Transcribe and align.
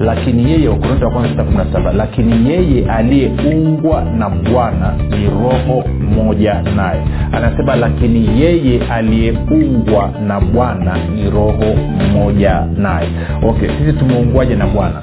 lakini 0.00 0.50
yeye 0.52 0.68
wakorinto 0.68 1.06
wa 1.06 1.12
kwanza 1.12 1.44
kumi 1.44 1.56
na 1.56 1.72
saba 1.72 1.92
lakini 1.92 2.50
yeye 2.50 2.86
aliyeungwa 2.90 4.04
na 4.04 4.28
bwana 4.30 4.94
ni 5.10 5.24
roho 5.30 5.84
moja 6.16 6.62
naye. 6.76 7.00
Anasema 7.32 7.76
lakini 7.76 8.40
yeye 8.42 8.80
aliyeungwa 8.90 10.10
na 10.26 10.40
bwana 10.40 10.96
ni 11.14 11.30
roho 11.30 11.74
moja 12.12 12.66
naye. 12.76 13.08
Okay 13.42 13.68
sisi 13.68 13.92
tumeungwaje 13.92 14.54
na 14.56 14.66
bwana? 14.66 15.02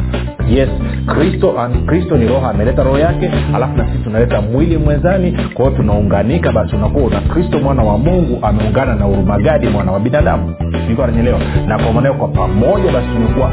Yes 0.49 0.69
kristo 1.07 1.55
kristo 1.85 2.17
ni 2.17 2.27
roho 2.27 2.47
ameleta 2.47 2.83
roho 2.83 2.99
yake 2.99 3.29
alafu 3.55 3.77
na 3.77 3.85
sisi 3.85 3.97
tunaleta 4.03 4.41
mwili 4.41 4.77
mwenzani 4.77 5.37
kwa 5.53 5.71
tunaunganika 5.71 6.51
basi 6.51 6.75
unakuwa 6.75 7.03
una 7.05 7.21
kristo 7.21 7.59
mwana 7.59 7.83
wa 7.83 7.97
mungu 7.97 8.39
ameungana 8.41 8.95
na 8.95 9.07
urumagadi 9.07 9.67
mwana 9.67 9.91
wa 9.91 9.99
binadamu. 9.99 10.53
Niko 10.89 11.07
nanyelewa? 11.07 11.39
Na 11.67 11.79
kwa 11.79 11.93
maanao 11.93 12.13
kwa 12.13 12.27
pamoja 12.27 12.91
basi 12.91 13.07
tumekuwa 13.13 13.49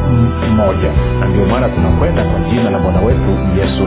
mmoja 0.53 0.91
ndio 1.31 1.47
maana 1.47 1.69
tunakwenda 1.69 2.25
kwa 2.25 2.41
jina 2.41 2.71
la 2.71 2.79
bwana 2.79 3.01
wetu 3.01 3.31
yesu 3.59 3.87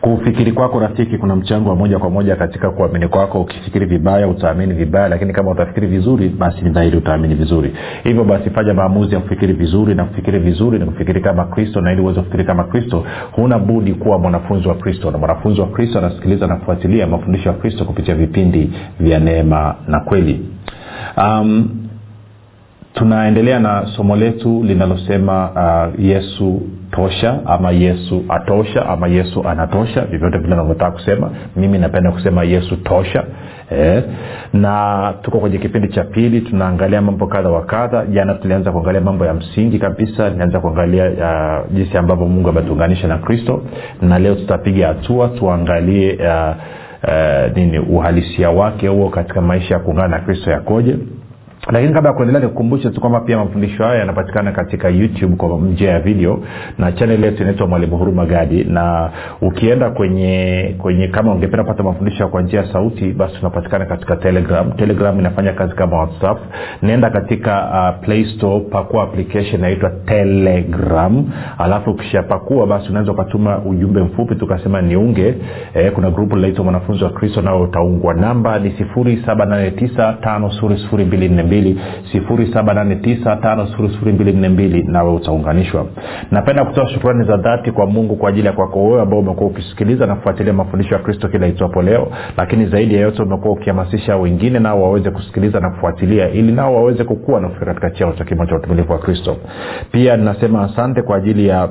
kufikiri 0.00 0.52
kwako 0.52 0.80
rafiki 0.80 1.18
kuna 1.18 1.36
mchango 1.36 1.70
wa 1.70 1.76
moja 1.76 1.98
kwa 1.98 2.10
moja 2.10 2.36
katika 2.36 2.70
kuamini 2.70 3.08
kwako. 3.08 3.40
Ukifikiri 3.40 3.86
vibaya 3.86 4.28
utaamini 4.28 4.74
vibaya 4.74 5.08
lakini 5.08 5.32
kama 5.32 5.50
utafikiri 5.50 5.86
vizuri 5.86 6.28
basi 6.28 6.62
ni 6.62 6.70
dhahiri 6.70 6.96
utaamini 6.96 7.34
vizuri. 7.34 7.74
Hivyo 8.04 8.24
basi 8.24 8.50
fanya 8.50 8.74
maamuzi 8.74 9.14
ya 9.14 9.20
kufikiri 9.20 9.52
vizuri 9.52 9.94
na 9.94 10.04
kufikiri 10.04 10.38
vizuri 10.38 10.78
na 10.78 10.86
kufikiri 10.86 11.20
kama 11.20 11.44
kristo 11.44 11.80
na 11.80 11.92
ili 11.92 12.00
uweze 12.00 12.20
kufikiri 12.20 12.44
kama 12.44 12.64
kristo 12.64 13.04
huna 13.32 13.58
budi 13.58 13.94
kuwa 13.94 14.18
mwanafunzi 14.18 14.68
wa 14.68 14.74
kristo. 14.74 15.10
Na 15.10 15.18
mwanafunzi 15.18 15.60
wa 15.60 15.66
kristo 15.66 15.98
anasikiliza 15.98 16.46
na 16.46 16.56
kufuatilia 16.56 17.06
mafundisho 17.06 17.48
ya 17.48 17.54
kristo 17.54 17.84
kupitia 17.84 18.14
vipindi 18.14 18.72
vya 19.00 19.20
neema 19.20 19.74
na 19.88 20.00
kweli. 20.00 20.46
Um, 21.16 21.68
tunaendelea 22.94 23.58
na 23.60 23.86
somo 23.96 24.16
letu 24.16 24.62
linalosema 24.64 25.50
uh, 25.50 26.04
yesu 26.04 26.62
tosha 26.94 27.38
ama 27.46 27.70
yesu 27.70 28.24
atosha 28.28 28.86
ama 28.86 29.08
yesu 29.08 29.48
anatosha 29.48 30.00
vyovyote 30.04 30.38
vile 30.38 30.56
navyotaka 30.56 30.90
kusema 30.90 31.30
mimi 31.56 31.78
napenda 31.78 32.10
kusema 32.12 32.44
yesu 32.44 32.76
tosha 32.76 33.24
eh, 33.70 34.02
na 34.52 35.14
tuko 35.22 35.38
kwenye 35.38 35.58
kipindi 35.58 35.88
cha 35.88 36.04
pili 36.04 36.40
tunaangalia 36.40 37.02
mambo 37.02 37.26
kadha 37.26 37.48
wa 37.48 37.64
kadha. 37.64 38.06
Jana 38.06 38.34
tulianza 38.34 38.72
kuangalia 38.72 39.00
mambo 39.00 39.26
ya 39.26 39.34
msingi 39.34 39.78
kabisa 39.78 40.30
nilianza 40.30 40.60
kuangalia 40.60 41.04
uh, 41.10 41.72
jinsi 41.74 41.96
ambavyo 41.98 42.26
mungu 42.26 42.48
ametuunganisha 42.48 43.08
na 43.08 43.18
kristo 43.18 43.62
na 44.02 44.18
leo 44.18 44.34
tutapiga 44.34 44.86
hatua 44.88 45.28
tuangalie 45.28 46.12
uh, 46.14 46.54
uh, 47.08 47.56
nini 47.56 47.78
uhalisia 47.78 48.50
wake 48.50 48.88
huo 48.88 49.08
katika 49.10 49.40
maisha 49.40 49.74
ya 49.74 49.80
kuungana 49.80 50.08
na 50.08 50.18
kristo 50.18 50.50
yakoje 50.50 50.96
lakini 51.72 51.92
kabla 51.92 52.10
ya 52.10 52.16
kuendelea 52.16 52.40
nikukumbushe 52.42 52.90
tu 52.90 53.00
kwamba 53.00 53.20
pia 53.20 53.38
mafundisho 53.38 53.84
haya 53.84 53.98
yanapatikana 53.98 54.52
katika 54.52 54.88
youtube 54.88 55.36
kwa 55.36 55.48
njia 55.58 55.90
ya 55.90 56.00
video 56.00 56.38
na 56.78 56.92
chanel 56.92 57.24
yetu 57.24 57.42
inaitwa 57.42 57.66
mwalimu 57.66 57.96
huru 57.96 58.12
magadi. 58.12 58.64
Na 58.64 59.10
ukienda 59.42 59.90
kwenye 59.90 60.74
kwenye 60.78 61.08
kama 61.08 61.32
ungependa 61.32 61.64
pata 61.64 61.82
mafundisho 61.82 62.28
kwa 62.28 62.42
njia 62.42 62.60
ya 62.60 62.72
sauti 62.72 63.12
basi 63.12 63.36
tunapatikana 63.38 63.86
katika 63.86 64.16
telegram. 64.16 64.72
Telegram 64.72 65.18
inafanya 65.20 65.52
kazi 65.52 65.74
kama 65.74 65.98
whatsapp. 65.98 66.38
Nenda 66.82 67.10
katika 67.10 67.68
uh, 67.98 68.04
play 68.04 68.24
store 68.24 68.60
pakua 68.60 69.02
application 69.02 69.58
inaitwa 69.60 69.90
telegram. 69.90 71.24
Alafu 71.58 71.90
ukishapakua 71.90 72.66
basi 72.66 72.88
unaweza 72.90 73.12
ukatuma 73.12 73.58
ujumbe 73.58 74.00
mfupi 74.00 74.34
tukasema 74.34 74.82
niunge. 74.82 75.34
Eh, 75.74 75.92
kuna 75.92 76.10
grupu 76.10 76.36
linaitwa 76.36 76.64
mwanafunzi 76.64 77.04
wa 77.04 77.10
kristo 77.10 77.42
nao 77.42 77.62
utaungwa. 77.62 78.14
Namba 78.14 78.58
ni 78.58 78.70
789 78.70 80.14
5242 80.20 81.53
nawe 84.82 85.12
utaunganishwa. 85.12 85.86
Napenda 86.30 86.64
kutoa 86.64 86.88
shukrani 86.88 87.24
za 87.26 87.36
dhati 87.36 87.72
kwa 87.72 87.86
mungu 87.86 88.16
kwa 88.16 88.28
ajili 88.28 88.46
ya 88.46 88.52
kwako 88.52 88.84
wewe 88.86 89.02
ambao 89.02 89.18
umekuwa 89.18 89.50
ukisikiliza 89.50 90.06
na 90.06 90.14
kufuatilia 90.14 90.52
mafundisho 90.52 90.94
ya 90.94 91.00
kristo 91.00 91.28
kila 91.28 91.46
itwapo 91.46 91.82
leo. 91.82 92.08
Lakini 92.36 92.66
zaidi 92.66 92.94
ya 92.94 93.00
yote 93.00 93.22
umekuwa 93.22 93.52
ukihamasisha 93.54 94.16
wengine 94.16 94.58
nao 94.58 94.82
waweze 94.82 95.10
kusikiliza 95.10 95.60
na 95.60 95.70
kufuatilia 95.70 96.30
ili 96.30 96.52
nao 96.52 96.74
waweze 96.74 97.04
kukua 97.04 97.40
na 97.40 97.48
kufika 97.48 97.66
katika 97.66 97.90
cheo 97.90 98.12
cha 98.12 98.24
kimo 98.24 98.46
cha 98.46 98.56
utumilifu 98.56 98.92
wa 98.92 98.98
kristo. 98.98 99.36
Pia 99.92 100.16
ninasema 100.16 100.62
asante 100.62 101.02
kwa 101.02 101.16
ajili 101.16 101.46
ya 101.48 101.68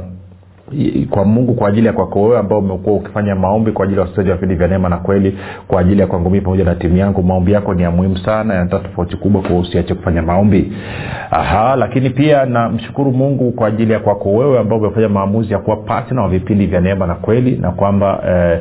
kwa 1.09 1.25
mungu 1.25 1.53
kwa 1.53 1.69
ajili 1.69 1.87
ya 1.87 1.93
kwako 1.93 2.21
wewe 2.23 2.39
ambao 2.39 2.59
umekuwa 2.59 2.95
ukifanya 2.95 3.35
maombi 3.35 3.71
kwa 3.71 3.83
ajili 3.85 3.99
ya 3.99 4.01
wasikilizaji 4.01 4.29
wa 4.29 4.35
vipindi 4.35 4.55
vya 4.55 4.67
neema 4.67 4.89
na 4.89 4.97
kweli 4.97 5.37
kwa 5.67 5.81
ajili 5.81 6.01
ya 6.01 6.07
kwangu 6.07 6.29
mii 6.29 6.41
pamoja 6.41 6.63
na 6.63 6.75
timu 6.75 6.97
yangu 6.97 7.23
maombi 7.23 7.51
yako 7.51 7.73
ni 7.73 7.83
ya 7.83 7.91
muhimu 7.91 8.17
sana 8.17 8.53
yanatoa 8.53 8.79
tofauti 8.79 9.17
kubwa 9.17 9.41
kwa 9.41 9.55
usiache 9.59 9.93
kufanya 9.93 10.21
maombi. 10.21 10.71
Aha 11.31 11.75
lakini 11.75 12.09
pia 12.09 12.45
namshukuru 12.45 13.11
mungu 13.11 13.51
kwa 13.51 13.67
ajili 13.67 13.93
ya 13.93 13.99
kwako 13.99 14.33
wewe 14.33 14.59
ambao 14.59 14.77
umefanya 14.79 15.09
maamuzi 15.09 15.53
ya 15.53 15.59
kuwa 15.59 15.75
patna 15.75 16.21
wa 16.21 16.29
vipindi 16.29 16.65
vya 16.65 16.81
neema 16.81 17.07
na 17.07 17.15
kweli 17.15 17.57
na 17.61 17.71
kwamba 17.71 18.23
eh, 18.27 18.59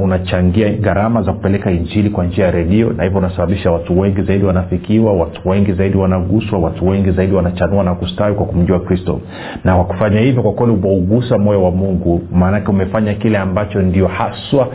unachangia 0.00 0.66
una 0.66 0.76
gharama 0.76 1.22
za 1.22 1.32
kupeleka 1.32 1.70
injili 1.70 2.10
kwa 2.10 2.24
njia 2.24 2.44
ya 2.44 2.50
redio 2.50 2.92
na 2.92 3.04
hivyo 3.04 3.18
unasababisha 3.18 3.70
watu 3.70 4.00
wengi 4.00 4.22
zaidi 4.22 4.44
wanafikiwa 4.44 5.12
watu 5.12 5.48
wengi 5.48 5.72
zaidi 5.72 5.96
wanaguswa 5.98 6.58
watu 6.58 6.88
wengi 6.88 7.10
zaidi 7.10 7.34
wanachanua 7.34 7.84
na 7.84 7.94
kustawi 7.94 8.34
kwa 8.34 8.46
kumjua 8.46 8.80
kristo. 8.80 9.20
Na 9.64 9.74
kwa 9.76 9.84
kufanya 9.84 10.20
hivyo 10.20 10.42
kwa 10.42 10.52
kweli 10.52 10.72
umeugusa 10.72 11.35
moyo 11.38 11.62
wa 11.62 11.70
mungu 11.70 12.22
maanake 12.32 12.70
umefanya 12.70 13.14
kile 13.14 13.38
ambacho 13.38 13.82
ndio 13.82 14.06
haswa 14.06 14.68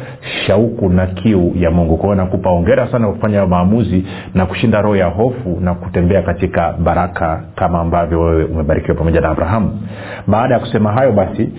shauku 0.47 0.89
na 0.89 1.07
kiu 1.07 1.51
ya 1.55 1.71
mungu. 1.71 1.97
Kwa 1.97 2.15
nakupa 2.15 2.49
ongera 2.49 2.87
sana 2.91 3.05
kwa 3.05 3.15
kufanya 3.15 3.45
maamuzi 3.45 4.05
na 4.33 4.45
kushinda 4.45 4.81
roho 4.81 4.95
ya 4.95 5.05
hofu 5.05 5.57
na 5.61 5.73
kutembea 5.73 6.21
katika 6.21 6.73
baraka 6.73 7.43
kama 7.55 7.79
ambavyo 7.79 8.21
wewe 8.21 8.43
umebarikiwa 8.45 8.97
pamoja 8.97 9.21
na 9.21 9.29
abrahamu. 9.29 9.79
Baada 10.27 10.53
ya 10.53 10.59
kusema 10.59 10.91
hayo 10.91 11.11
basi 11.11 11.49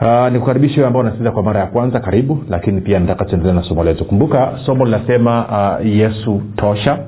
Uh, 0.00 0.28
nikukaribisha 0.32 0.74
wewe 0.76 0.86
ambao 0.86 1.00
unasikiliza 1.00 1.30
kwa 1.32 1.42
mara 1.42 1.60
ya 1.60 1.66
kwanza 1.66 2.00
karibu 2.00 2.38
lakini 2.50 2.80
pia 2.80 2.98
nataka 3.00 3.24
tuendelee 3.24 3.52
na 3.54 3.62
somo 3.62 3.84
letu. 3.84 4.04
Kumbuka 4.04 4.52
somo 4.66 4.84
linasema 4.84 5.46
uh, 5.80 5.86
yesu 5.86 6.42
tosha 6.56 6.98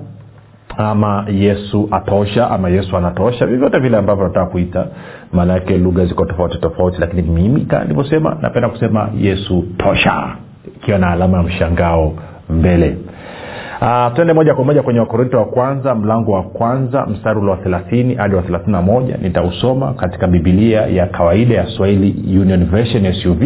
ama 0.79 1.25
yesu 1.31 1.89
atosha 1.91 2.51
ama 2.51 2.69
yesu 2.69 2.97
anatosha. 2.97 3.47
Vyovyote 3.47 3.79
vile 3.79 3.97
ambavyo 3.97 4.25
nataka 4.25 4.47
kuita 4.47 4.87
maanaake 5.33 5.79
lugha 5.79 6.07
ziko 6.07 6.25
tofauti 6.25 6.59
tofauti 6.59 7.01
lakini 7.01 7.23
mimi 7.23 7.61
kaa 7.61 7.83
nilivyosema 7.83 8.37
napenda 8.43 8.69
kusema 8.69 9.09
yesu 9.19 9.65
tosha 9.79 10.37
ikiwa 10.77 10.99
na 10.99 11.11
alama 11.11 11.37
ya 11.37 11.43
mshangao 11.43 12.15
mbele 12.51 12.97
Uh, 13.81 14.13
twende 14.15 14.33
moja 14.33 14.55
kwa 14.55 14.65
moja 14.65 14.83
kwenye 14.83 15.01
wakorinto 15.01 15.39
wa 15.39 15.45
kwanza 15.45 15.95
mlango 15.95 16.33
wa 16.33 16.43
kwanza 16.43 17.07
mstari 17.07 17.39
ule 17.41 17.51
wa 17.51 17.57
thelathini 17.57 18.15
hadi 18.15 18.35
wa 18.35 18.43
thelathini 18.43 18.73
na 18.73 18.83
moja. 18.83 19.17
Nitausoma 19.23 19.95
katika 19.95 20.27
bibilia 20.27 20.81
ya 20.87 21.07
kawaida 21.07 21.55
ya 21.55 21.67
swahili 21.67 22.39
union 22.41 22.65
version 22.67 23.13
suv 23.13 23.43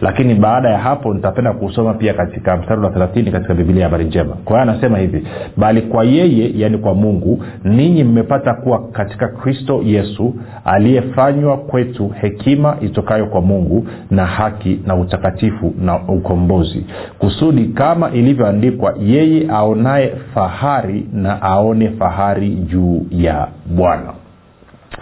lakini 0.00 0.34
baada 0.34 0.68
ya 0.70 0.78
hapo 0.78 1.14
nitapenda 1.14 1.52
kuusoma 1.52 1.94
pia 1.94 2.14
katika 2.14 2.56
mstari 2.56 2.80
wa 2.80 2.90
thelathini 2.90 3.30
katika 3.32 3.54
bibilia 3.54 3.82
ya 3.82 3.88
habari 3.88 4.04
njema. 4.04 4.36
Kwa 4.44 4.60
hiyo 4.60 4.70
anasema 4.72 4.98
hivi 4.98 5.26
bali 5.56 5.82
kwa 5.82 6.04
yeye 6.04 6.50
yani 6.56 6.78
kwa 6.78 6.94
mungu 6.94 7.44
ninyi 7.64 8.04
mmepata 8.04 8.54
kuwa 8.54 8.88
katika 8.88 9.28
kristo 9.28 9.80
yesu 9.84 10.34
aliyefanywa 10.64 11.56
kwetu 11.56 12.08
hekima 12.08 12.76
itokayo 12.80 13.26
kwa 13.26 13.40
mungu 13.40 13.86
na 14.10 14.26
haki 14.26 14.80
na 14.86 14.96
utakatifu 14.96 15.74
na 15.80 15.96
ukombozi. 16.08 16.86
Kusudi 17.18 17.64
kama 17.64 18.10
ilivyoandikwa 18.10 18.94
yeye 19.06 19.46
aonaye 19.66 20.12
fahari 20.34 21.06
na 21.12 21.42
aone 21.42 21.90
fahari 21.98 22.50
juu 22.50 23.06
ya 23.10 23.48
bwana. 23.66 24.12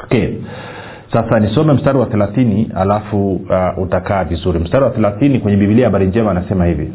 Okay. 0.05 0.29
Sasa 1.13 1.41
nisome 1.41 1.73
mstari 1.73 1.99
wa 1.99 2.07
thelathini 2.07 2.71
alafu 2.75 3.33
uh, 3.35 3.83
utakaa 3.83 4.25
vizuri. 4.25 4.59
Mstari 4.59 4.85
wa 4.85 4.91
thelathini 4.91 5.39
kwenye 5.39 5.57
bibilia 5.57 5.85
habari 5.85 6.07
njema 6.07 6.31
anasema 6.31 6.67
hivi. 6.67 6.93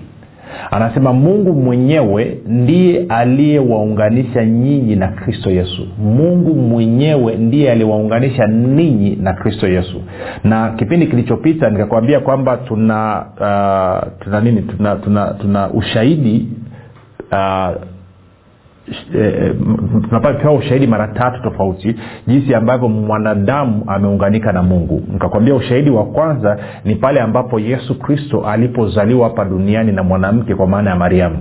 Anasema 0.72 1.14
mungu 1.14 1.54
mwenyewe 1.54 2.38
ndiye 2.48 3.06
aliyewaunganisha 3.10 4.46
nyinyi 4.46 4.96
na 4.96 5.08
kristo 5.08 5.52
yesu. 5.52 5.88
Mungu 5.98 6.54
mwenyewe 6.56 7.36
ndiye 7.36 7.72
aliyewaunganisha 7.72 8.48
ninyi 8.48 9.16
na 9.22 9.34
kristo 9.34 9.68
yesu. 9.68 10.02
Na 10.44 10.70
kipindi 10.70 11.08
kilichopita 11.08 11.70
nikakwambia 11.70 12.20
kwamba 12.20 12.58
tuna 12.58 13.26
uh, 13.36 14.24
tuna 14.24 14.42
nini? 14.42 14.62
Tuna, 14.62 14.96
tuna, 14.96 15.34
tuna 15.42 15.70
ushahidi 15.70 16.48
tunapewa 20.10 20.54
ushahidi 20.54 20.88
mara 20.88 21.08
tatu 21.08 21.42
tofauti 21.42 21.96
jinsi 22.28 22.56
ambavyo 22.56 22.90
mwanadamu 22.90 23.84
ameunganika 23.88 24.52
na 24.52 24.64
mungu. 24.64 25.02
Nikakwambia 25.14 25.56
ushahidi 25.56 25.90
wa 25.90 26.06
kwanza 26.06 26.58
ni 26.86 26.96
pale 26.96 27.20
ambapo 27.22 27.60
yesu 27.60 28.00
kristo 28.00 28.42
alipozaliwa 28.48 29.24
hapa 29.30 29.46
duniani 29.46 29.92
na 29.92 30.04
mwanamke 30.04 30.56
kwa 30.56 30.68
maana 30.68 30.90
ya 30.90 30.96
mariamu. 30.96 31.38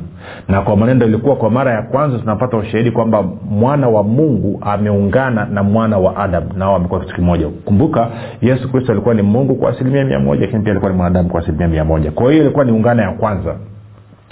Na 0.48 0.60
kwa 0.62 0.76
manendo 0.76 1.06
ilikuwa 1.06 1.36
kwa 1.36 1.50
mara 1.50 1.72
ya 1.72 1.82
kwanza 1.82 2.18
tunapata 2.18 2.56
ushahidi 2.56 2.90
kwamba 2.90 3.22
mwana 3.50 3.88
wa 3.88 4.02
mungu 4.02 4.58
ameungana 4.60 5.44
na 5.44 5.62
mwana 5.62 5.98
wa 5.98 6.16
adam 6.16 6.44
nao 6.56 6.76
amekuwa 6.76 7.00
kitu 7.00 7.14
kimoja. 7.14 7.48
Kumbuka 7.64 8.08
yesu 8.42 8.72
kristo 8.72 8.92
alikuwa 8.92 9.14
ni 9.14 9.22
mungu 9.22 9.54
kwa 9.54 9.70
asilimia 9.70 10.04
mia 10.04 10.18
moja 10.18 10.40
lakini 10.40 10.62
pia 10.62 10.70
alikuwa 10.70 10.90
ni 10.92 10.96
mwanadamu 10.98 11.28
kwa 11.28 11.40
asilimia 11.40 11.68
mia 11.68 11.84
moja. 11.84 12.10
Kwa 12.10 12.30
hiyo 12.32 12.44
ilikuwa 12.44 12.64
ni 12.64 12.72
ungana 12.72 13.02
ya 13.02 13.12
kwanza 13.12 13.54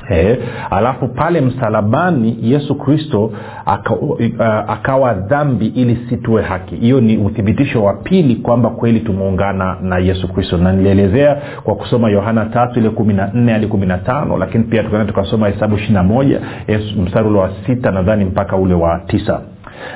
He, 0.09 0.39
alafu 0.71 1.09
pale 1.09 1.41
msalabani 1.41 2.39
yesu 2.43 2.75
kristo 2.75 3.33
aka, 3.67 3.95
uh, 3.95 4.41
akawa 4.71 5.15
dhambi 5.15 5.67
ili 5.67 5.99
situwe 6.09 6.43
haki. 6.43 6.77
Hiyo 6.77 7.01
ni 7.01 7.17
uthibitisho 7.17 7.85
wa 7.85 7.95
pili 7.95 8.37
kwamba 8.37 8.71
kweli 8.71 9.01
tumeungana 9.01 9.77
na 9.83 9.99
yesu 9.99 10.29
kristo. 10.29 10.57
Na 10.59 10.73
nilielezea 10.73 11.37
kwa 11.65 11.75
kusoma 11.75 12.11
yohana 12.11 12.47
tatu 12.47 12.79
ile 12.79 12.91
kumi 12.91 13.15
na 13.15 13.31
nne 13.35 13.53
hadi 13.53 13.67
kumi 13.67 13.87
na 13.87 13.99
tano 13.99 14.37
lakini 14.39 14.65
pia 14.65 14.83
tukaenda 14.83 15.13
tukasoma 15.13 15.49
hesabu 15.49 15.77
ishiri 15.77 15.95
na 15.95 16.03
moja 16.03 16.41
mstari 17.05 17.29
ule 17.29 17.39
wa 17.39 17.51
sita 17.67 17.91
nadhani 17.91 18.25
mpaka 18.25 18.57
ule 18.57 18.75
wa 18.75 18.99
tisa. 19.07 19.41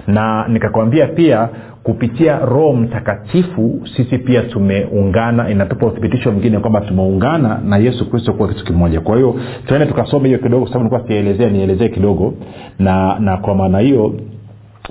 Na 0.06 0.48
nikakwambia 0.48 1.06
pia 1.06 1.48
kupitia 1.82 2.38
roho 2.38 2.72
mtakatifu 2.72 3.80
sisi 3.96 4.18
pia 4.18 4.42
tumeungana 4.42 5.50
inatupa 5.50 5.86
uthibitisho 5.86 6.32
mwingine 6.32 6.58
kwamba 6.58 6.80
tumeungana 6.80 7.60
na 7.64 7.76
yesu 7.76 8.10
kristo 8.10 8.32
kuwa 8.32 8.48
kitu 8.48 8.64
kimoja. 8.64 9.00
Kwa 9.00 9.16
hiyo 9.16 9.34
tuende 9.66 9.86
tukasoma 9.86 10.26
hiyo 10.26 10.38
kidogo 10.38 10.66
sababu 10.66 10.84
nilikuwa 10.84 11.02
sijaelezea 11.08 11.50
nielezee 11.50 11.88
kidogo. 11.88 12.34
Na 12.78 13.18
na 13.18 13.36
kwa 13.36 13.54
maana 13.54 13.78
hiyo 13.78 14.14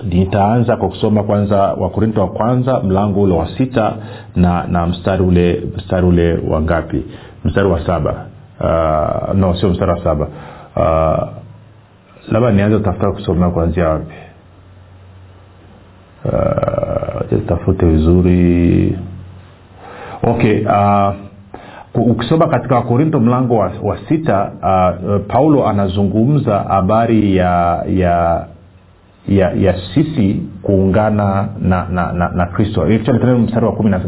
nitaanza 0.03 0.75
kwa 0.77 0.89
kusoma 0.89 1.23
kwanza 1.23 1.57
wakorinto 1.61 2.21
wa 2.21 2.27
kwanza 2.27 2.79
mlango 2.79 3.21
ule 3.21 3.33
wa 3.33 3.47
sita 3.57 3.93
na 4.35 4.67
na 4.67 4.87
mstari 4.87 5.23
ule 5.23 5.63
mstari 5.77 6.07
ule 6.07 6.39
wa 6.49 6.61
ngapi? 6.61 7.03
Mstari 7.45 7.67
wa 7.67 7.85
saba. 7.85 8.25
Uh, 8.59 9.35
no 9.35 9.55
sio 9.55 9.69
mstari 9.69 9.91
wa 9.91 10.03
saba. 10.03 10.27
Uh, 10.75 11.27
labda 12.31 12.51
nianze 12.51 12.77
kutafuta 12.77 13.11
kusomea 13.11 13.49
kuanzia 13.49 13.89
wapi 13.89 14.13
uh, 16.25 17.45
tafute 17.47 17.85
vizuri. 17.85 18.97
Okay 20.23 20.65
uh, 20.65 21.13
ukisoma 21.95 22.47
katika 22.47 22.75
wakorinto 22.75 23.19
mlango 23.19 23.57
wa, 23.57 23.71
wa 23.83 23.97
sita 24.09 24.51
uh, 24.61 25.25
paulo 25.27 25.67
anazungumza 25.67 26.59
habari 26.59 27.35
ya 27.35 27.83
ya 27.87 28.45
ya 29.27 29.51
ya 29.53 29.75
sisi 29.93 30.41
kuungana 30.61 31.47
na 31.61 31.87
na 32.35 32.45
kristo. 32.45 32.85
Mstari 32.85 33.65
wa 33.65 33.71
kumi 33.71 33.89
na 33.89 33.99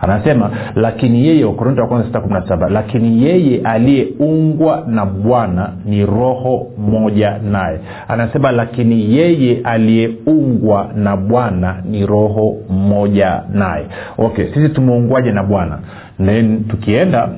anasema 0.00 0.50
lakini 0.74 1.26
yeye 1.26 1.44
wakorinto 1.44 1.82
wa 1.82 1.88
kwanza 1.88 2.06
sita 2.06 2.68
lakini 2.68 3.22
yeye 3.24 3.60
aliyeungwa 3.64 4.84
na 4.88 5.06
bwana 5.06 5.72
ni 5.84 6.06
roho 6.06 6.66
moja 6.78 7.38
naye. 7.38 7.78
Anasema 8.08 8.52
lakini 8.52 9.16
yeye 9.16 9.60
aliyeungwa 9.64 10.90
na 10.94 11.16
bwana 11.16 11.82
ni 11.90 12.06
roho 12.06 12.56
moja 12.70 13.42
naye. 13.52 13.86
Okay 14.18 14.46
sisi 14.54 14.68
tumeungwaje 14.68 15.32
na 15.32 15.42
bwana? 15.42 15.78
Then 16.24 16.64
tukienda 16.64 17.28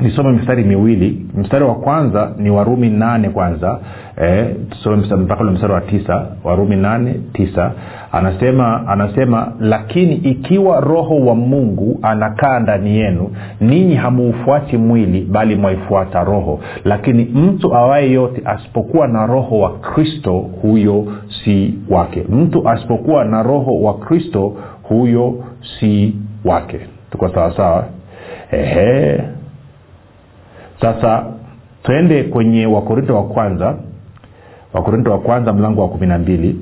nisome 0.00 0.32
mistari 0.32 0.64
miwili. 0.64 1.26
Mstari 1.36 1.64
wa 1.64 1.74
kwanza 1.74 2.32
ni 2.38 2.50
warumi 2.50 2.90
nane 2.90 3.28
kwanza 3.28 3.80
eh, 4.16 4.46
tusome 4.70 4.96
mpaka 5.16 5.44
mstari 5.44 5.72
wa 5.72 5.80
tisa. 5.80 6.26
Warumi 6.44 6.76
nane 6.76 7.14
tisa. 7.32 7.72
Anasema 8.12 8.88
anasema 8.88 9.52
lakini 9.60 10.14
ikiwa 10.14 10.80
roho 10.80 11.16
wa 11.16 11.34
mungu 11.34 11.98
anakaa 12.02 12.60
ndani 12.60 12.96
yenu 12.96 13.30
ninyi 13.60 13.94
hamuufuati 13.94 14.76
mwili 14.76 15.20
bali 15.20 15.56
mwaifuata 15.56 16.24
roho. 16.24 16.60
Lakini 16.84 17.24
mtu 17.24 17.74
awaye 17.74 18.12
yote 18.12 18.42
asipokuwa 18.44 19.08
na 19.08 19.26
roho 19.26 19.58
wa 19.58 19.78
kristo 19.78 20.32
huyo 20.62 21.06
si 21.44 21.74
wake. 21.90 22.24
Mtu 22.28 22.68
asipokuwa 22.68 23.24
na 23.24 23.42
roho 23.42 23.80
wa 23.82 23.98
kristo 23.98 24.56
huyo 24.82 25.44
si 25.80 26.14
wake. 26.44 26.80
Tuko 27.10 27.28
sawasawa 27.28 27.84
ehe 28.52 29.20
sasa 30.84 31.24
twende 31.82 32.22
kwenye 32.22 32.66
wakorinto 32.66 33.16
wa 33.16 33.22
kwanza. 33.24 33.74
Wakorinto 34.72 35.10
wa 35.10 35.18
kwanza 35.18 35.52
mlango 35.52 35.82
wa 35.82 35.88
kumi 35.88 36.06
na 36.06 36.18
mbili. 36.18 36.56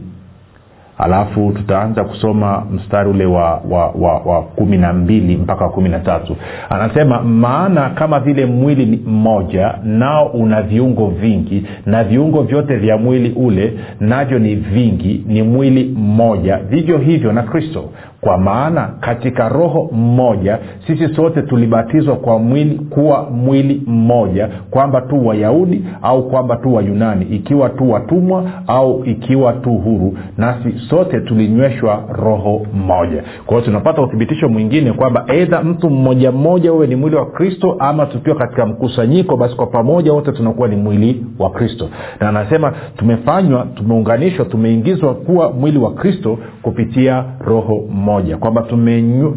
Alafu 0.99 1.53
tutaanza 1.53 2.05
kusoma 2.05 2.65
mstari 2.73 3.11
ule 3.11 3.27
wa, 3.27 3.61
wa, 3.71 3.87
wa, 3.89 4.19
wa 4.19 4.43
kumi 4.43 4.79
na 4.79 4.93
mbili 4.93 5.37
mpaka 5.37 5.65
wa 5.65 5.71
kumi 5.71 5.89
na 5.89 6.01
tatu. 6.01 6.37
Anasema 6.71 7.23
maana 7.23 7.91
kama 7.91 8.21
vile 8.21 8.47
mwili 8.47 8.87
ni 8.87 8.97
mmoja 9.07 9.75
nao 9.85 10.27
una 10.27 10.63
viungo 10.63 11.07
vingi 11.07 11.67
na 11.87 12.05
viungo 12.05 12.43
vyote 12.43 12.77
vya 12.77 12.97
mwili 12.97 13.31
ule 13.31 13.73
navyo 14.01 14.39
ni 14.39 14.55
vingi 14.55 15.25
ni 15.27 15.43
mwili 15.43 15.85
mmoja. 15.97 16.57
Vivyo 16.57 16.99
hivyo 16.99 17.33
na 17.33 17.43
kristo 17.43 17.85
kwa 18.23 18.39
maana 18.39 18.91
katika 19.01 19.49
roho 19.49 19.91
mmoja 19.93 20.59
sisi 20.87 21.15
sote 21.15 21.43
tulibatizwa 21.43 22.17
kwa 22.17 22.39
mwili 22.39 22.75
kuwa 22.75 23.31
mwili 23.31 23.83
mmoja 23.87 24.49
kwamba 24.71 25.01
tu 25.01 25.27
wayahudi 25.27 25.85
au 26.03 26.29
kwamba 26.29 26.57
tu 26.57 26.75
wayunani 26.75 27.25
ikiwa 27.25 27.69
tu 27.69 27.91
watumwa 27.91 28.45
au 28.67 29.05
ikiwa 29.05 29.53
tu 29.53 29.71
huru 29.73 30.19
nasi 30.39 30.75
sote 30.91 31.21
tulinyweshwa 31.21 32.05
roho 32.13 32.67
mmoja. 32.75 33.23
Kwa 33.47 33.55
hiyo 33.57 33.61
tunapata 33.61 34.03
uthibitisho 34.03 34.49
mwingine 34.49 34.93
kwamba 34.93 35.25
eidha 35.29 35.63
mtu 35.63 35.91
mmoja 35.91 36.33
mmoja 36.33 36.73
uwe 36.73 36.87
ni 36.87 36.97
mwili 36.97 37.17
wa 37.17 37.27
kristo 37.27 37.77
ama 37.79 38.07
tukiwa 38.07 38.37
katika 38.37 38.67
mkusanyiko 38.67 39.37
basi 39.37 39.57
kwa 39.57 39.67
pamoja 39.67 40.13
wote 40.13 40.33
tunakuwa 40.33 40.69
ni 40.69 40.77
mwili 40.77 41.27
wa 41.39 41.51
kristo. 41.51 41.89
Na 42.21 42.29
anasema 42.29 42.73
tumefanywa 42.97 43.67
tumeunganishwa 43.75 44.45
tumeingizwa 44.45 45.15
kuwa 45.15 45.53
mwili 45.53 45.79
wa 45.79 45.95
kristo 45.95 46.39
kupitia 46.63 47.25
roho 47.41 47.85
mmoja 47.91 48.12
kwamba 48.21 48.63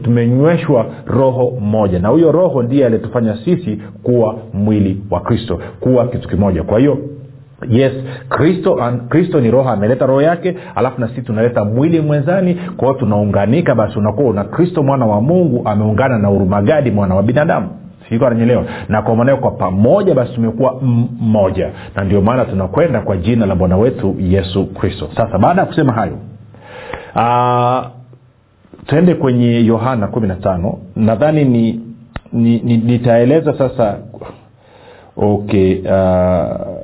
tumenyweshwa 0.03 0.85
roho 1.07 1.53
mmoja 1.61 1.99
na 1.99 2.09
huyo 2.09 2.31
roho 2.31 2.63
ndiye 2.63 2.85
aliyetufanya 2.85 3.37
sisi 3.45 3.81
kuwa 4.03 4.35
mwili 4.53 5.01
wa 5.11 5.19
kristo 5.19 5.59
kuwa 5.79 6.07
kitu 6.07 6.29
kimoja. 6.29 6.63
Kwa 6.63 6.79
hiyo 6.79 6.97
yes 7.69 7.93
kristo 8.29 8.79
kristo 9.09 9.39
ni 9.41 9.51
roho 9.51 9.69
ameleta 9.69 10.05
roho 10.05 10.21
yake 10.21 10.55
alafu 10.75 11.01
na 11.01 11.07
sisi 11.07 11.21
tunaleta 11.21 11.63
mwili 11.65 12.01
mwenzani. 12.01 12.55
Kwao 12.77 12.93
tunaunganika 12.93 13.75
basi 13.75 13.99
unakuwa 13.99 14.29
una 14.29 14.43
kristo 14.43 14.83
mwana 14.83 15.05
wa 15.05 15.21
mungu 15.21 15.61
ameungana 15.65 16.17
na 16.19 16.29
urumagadi 16.29 16.91
mwana 16.91 17.15
wa 17.15 17.23
binadamu. 17.23 17.67
Sikananyelewa 18.09 18.63
na 18.89 19.01
kwa 19.01 19.15
maanao 19.15 19.37
kwa 19.37 19.51
pamoja 19.51 20.15
basi 20.15 20.33
tumekuwa 20.33 20.75
mmoja 20.81 21.69
na 21.95 22.03
ndio 22.03 22.21
maana 22.21 22.45
tunakwenda 22.45 22.99
kwa 23.01 23.17
jina 23.17 23.45
la 23.45 23.55
bwana 23.55 23.77
wetu 23.77 24.15
yesu 24.19 24.65
kristo. 24.65 25.09
Sasa 25.15 25.37
baada 25.39 25.61
ya 25.61 25.67
kusema 25.67 25.93
hayo 25.93 26.13
uh, 27.15 27.94
tuende 28.85 29.15
kwenye 29.15 29.65
yohana 29.65 30.07
kumi 30.07 30.27
na 30.27 30.35
tano. 30.35 30.77
Nadhani 30.95 31.45
ni, 31.45 31.81
ni, 32.33 32.59
ni 32.59 32.77
nitaeleza 32.77 33.57
sasa. 33.57 33.97
Okay 35.17 35.79
uh, 35.81 36.75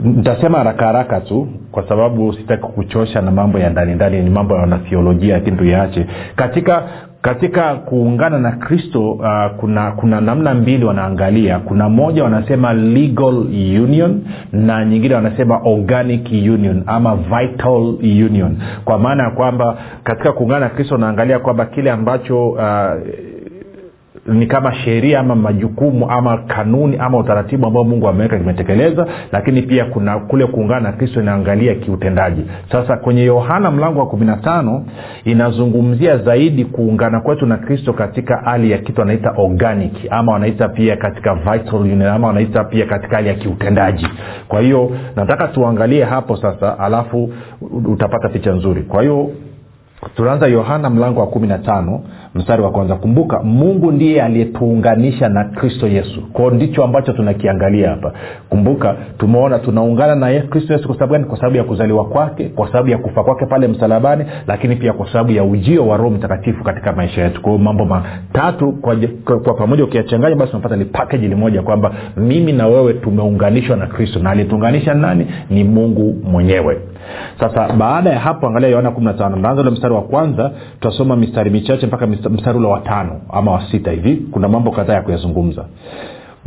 nitasema 0.00 0.58
haraka 0.58 0.86
haraka 0.86 1.20
tu 1.20 1.48
kwa 1.72 1.88
sababu 1.88 2.32
sitaki 2.32 2.62
kuchosha 2.62 3.20
na 3.22 3.30
mambo 3.30 3.58
ya 3.58 3.70
ndani 3.70 3.94
ndani. 3.94 4.22
Ni 4.22 4.30
mambo 4.30 4.54
ya 4.54 4.60
wanathiolojia 4.60 5.34
lakini 5.34 5.56
tuyaache 5.56 6.06
katika 6.36 6.82
katika 7.22 7.74
kuungana 7.74 8.38
na 8.38 8.52
kristo 8.52 9.10
uh, 9.12 9.26
kuna 9.56 9.90
kuna 9.92 10.20
namna 10.20 10.54
mbili 10.54 10.84
wanaangalia. 10.84 11.58
Kuna 11.58 11.88
moja 11.88 12.24
wanasema 12.24 12.72
legal 12.72 13.34
union 13.82 14.20
na 14.52 14.84
nyingine 14.84 15.14
wanasema 15.14 15.60
organic 15.64 16.28
union 16.32 16.82
ama 16.86 17.16
vital 17.16 17.94
union. 18.02 18.56
Kwa 18.84 18.98
maana 18.98 19.22
ya 19.24 19.30
kwamba 19.30 19.78
katika 20.04 20.32
kuungana 20.32 20.60
na 20.60 20.68
kristo 20.68 20.94
wanaangalia 20.94 21.38
kwamba 21.38 21.66
kile 21.66 21.90
ambacho 21.90 22.48
uh, 22.48 22.60
ni 24.28 24.46
kama 24.46 24.74
sheria 24.74 25.20
ama 25.20 25.34
majukumu 25.34 26.10
ama 26.10 26.38
kanuni 26.38 26.96
ama 26.96 27.18
utaratibu 27.18 27.66
ambao 27.66 27.84
mungu 27.84 28.08
ameweka 28.08 28.38
kimetekeleza 28.38 29.06
lakini 29.32 29.62
pia 29.62 29.84
kuna 29.84 30.18
kule 30.18 30.46
kuungana 30.46 30.80
na 30.80 30.92
kristo 30.92 31.20
inaangalia 31.20 31.74
kiutendaji. 31.74 32.42
Sasa 32.72 32.96
kwenye 32.96 33.24
yohana 33.24 33.70
mlango 33.70 34.00
wa 34.00 34.06
kumi 34.06 34.26
na 34.26 34.36
tano 34.36 34.84
inazungumzia 35.24 36.16
zaidi 36.18 36.64
kuungana 36.64 37.20
kwetu 37.20 37.46
na 37.46 37.56
kristo 37.56 37.92
katika 37.92 38.36
hali 38.44 38.70
ya 38.70 38.78
kitu 38.78 39.02
anaita 39.02 39.30
organic 39.36 39.92
ama 40.10 40.32
wanaita 40.32 40.68
pia 40.68 40.96
katika 40.96 41.34
vital 41.34 41.80
union, 41.80 42.02
ama 42.02 42.26
wanaita 42.26 42.64
pia 42.64 42.86
katika 42.86 43.16
hali 43.16 43.28
ya 43.28 43.34
kiutendaji. 43.34 44.08
Kwa 44.48 44.60
hiyo 44.60 44.90
nataka 45.16 45.48
tuangalie 45.48 46.04
hapo 46.04 46.36
sasa 46.36 46.78
alafu 46.78 47.32
utapata 47.86 48.28
picha 48.28 48.52
nzuri. 48.52 48.82
Kwa 48.82 49.02
hiyo 49.02 49.30
tunaanza 50.16 50.46
yohana 50.46 50.90
mlango 50.90 51.20
wa 51.20 51.26
kumi 51.26 51.46
na 51.48 51.58
tano 51.58 52.00
mstari 52.34 52.62
wa 52.62 52.70
kwanza. 52.70 52.94
Kumbuka 52.94 53.42
mungu 53.42 53.92
ndiye 53.92 54.22
aliyetuunganisha 54.22 55.28
na 55.28 55.44
kristo 55.44 55.86
yesu. 55.88 56.22
Kwao 56.32 56.50
ndicho 56.50 56.84
ambacho 56.84 57.12
tunakiangalia 57.12 57.90
hapa. 57.90 58.12
Kumbuka 58.48 58.96
tumeona 59.18 59.58
tunaungana 59.58 60.14
na 60.14 60.40
kristo 60.40 60.72
yesu 60.72 60.86
kwa 60.86 60.94
sababu 60.96 61.12
gani? 61.12 61.24
Kwa 61.24 61.36
sababu 61.36 61.56
ya 61.56 61.64
kuzaliwa 61.64 62.04
kwake 62.04 62.44
kwa 62.48 62.66
sababu 62.66 62.88
ya 62.88 62.98
kufa 62.98 63.24
kwake 63.24 63.46
pale 63.46 63.68
msalabani 63.68 64.24
lakini 64.46 64.76
pia 64.76 64.92
kwa 64.92 65.12
sababu 65.12 65.32
ya 65.32 65.44
ujio 65.44 65.86
wa 65.86 65.96
roho 65.96 66.10
mtakatifu 66.10 66.64
katika 66.64 66.92
maisha 66.92 67.22
yetu. 67.24 67.42
Kwao 67.42 67.58
mambo 67.58 67.84
matatu 67.84 68.72
kwa, 68.72 68.96
kwa, 69.24 69.40
kwa 69.40 69.54
pamoja 69.54 69.84
ukiyachanganya 69.84 70.36
basi 70.36 70.52
unapata 70.52 70.76
ni 70.76 70.84
pakeji 70.84 71.28
limoja 71.28 71.62
kwamba 71.62 71.92
mimi 72.16 72.52
na 72.52 72.66
wewe 72.66 72.92
tumeunganishwa 72.94 73.76
na 73.76 73.86
kristo. 73.86 74.18
Na 74.18 74.30
aliyetuunganisha 74.30 74.94
nani? 74.94 75.26
Ni 75.50 75.64
mungu 75.64 76.16
mwenyewe 76.24 76.78
sasa 77.40 77.68
baada 77.72 78.10
ya 78.10 78.18
hapo 78.20 78.46
angalia 78.46 78.68
yohana 78.68 78.90
15 78.90 79.40
naanza 79.40 79.62
ule 79.62 79.70
mstari 79.70 79.94
wa 79.94 80.02
kwanza 80.02 80.50
tutasoma 80.80 81.16
mistari 81.16 81.50
michache 81.50 81.86
mpaka 81.86 82.06
mstari 82.06 82.58
ule 82.58 82.68
wa 82.68 82.80
tano 82.80 83.20
ama 83.32 83.52
wa 83.52 83.62
sita 83.70 83.90
hivi. 83.90 84.16
Kuna 84.16 84.48
mambo 84.48 84.70
kadhaa 84.70 84.94
ya 84.94 85.02
kuyazungumza 85.02 85.64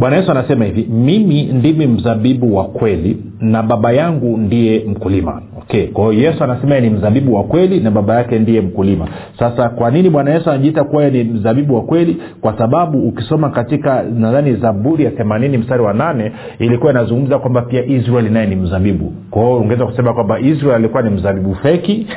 bwana 0.02 0.16
yesu 0.18 0.32
anasema 0.32 0.66
hivi 0.66 0.88
mimi 0.92 1.44
ndimi 1.44 1.88
mzabibu 1.88 2.56
wa 2.56 2.64
kweli 2.66 3.18
na 3.40 3.64
baba 3.64 3.92
yangu 3.92 4.38
ndiye 4.38 4.84
mkulima. 4.88 5.42
Okay 5.62 5.88
kwa 5.88 6.14
yesu 6.14 6.44
anasema 6.44 6.80
ni 6.80 6.90
mzabibu 6.90 7.36
wa 7.36 7.44
kweli 7.44 7.80
na 7.80 7.92
baba 7.92 8.16
yake 8.16 8.40
ndiye 8.40 8.62
mkulima. 8.62 9.08
Sasa 9.40 9.70
kwa 9.70 9.92
nini 9.92 10.10
bwana 10.10 10.34
yesu 10.34 10.50
anajiita 10.50 10.84
kuwa 10.84 11.10
ni 11.10 11.24
mzabibu 11.24 11.76
wa 11.76 11.82
kweli? 11.82 12.18
Kwa 12.42 12.58
sababu 12.58 13.08
ukisoma 13.08 13.50
katika 13.50 14.04
nadhani 14.04 14.54
zaburi 14.56 15.04
ya 15.04 15.12
themanini 15.12 15.58
mstari 15.58 15.84
wa 15.84 15.94
nane 15.94 16.32
ilikuwa 16.60 16.92
inazungumza 16.92 17.40
kwamba 17.40 17.62
pia 17.62 17.86
israeli 17.86 18.30
naye 18.30 18.48
ni 18.48 18.56
mzabibu. 18.56 19.14
Kwa 19.32 19.44
hiyo 19.44 19.58
ungeweza 19.58 19.86
kusema 19.86 20.14
kwamba 20.14 20.40
israel 20.40 20.76
alikuwa 20.76 21.02
ni 21.04 21.10
mzabibu 21.10 21.56
feki 21.56 22.08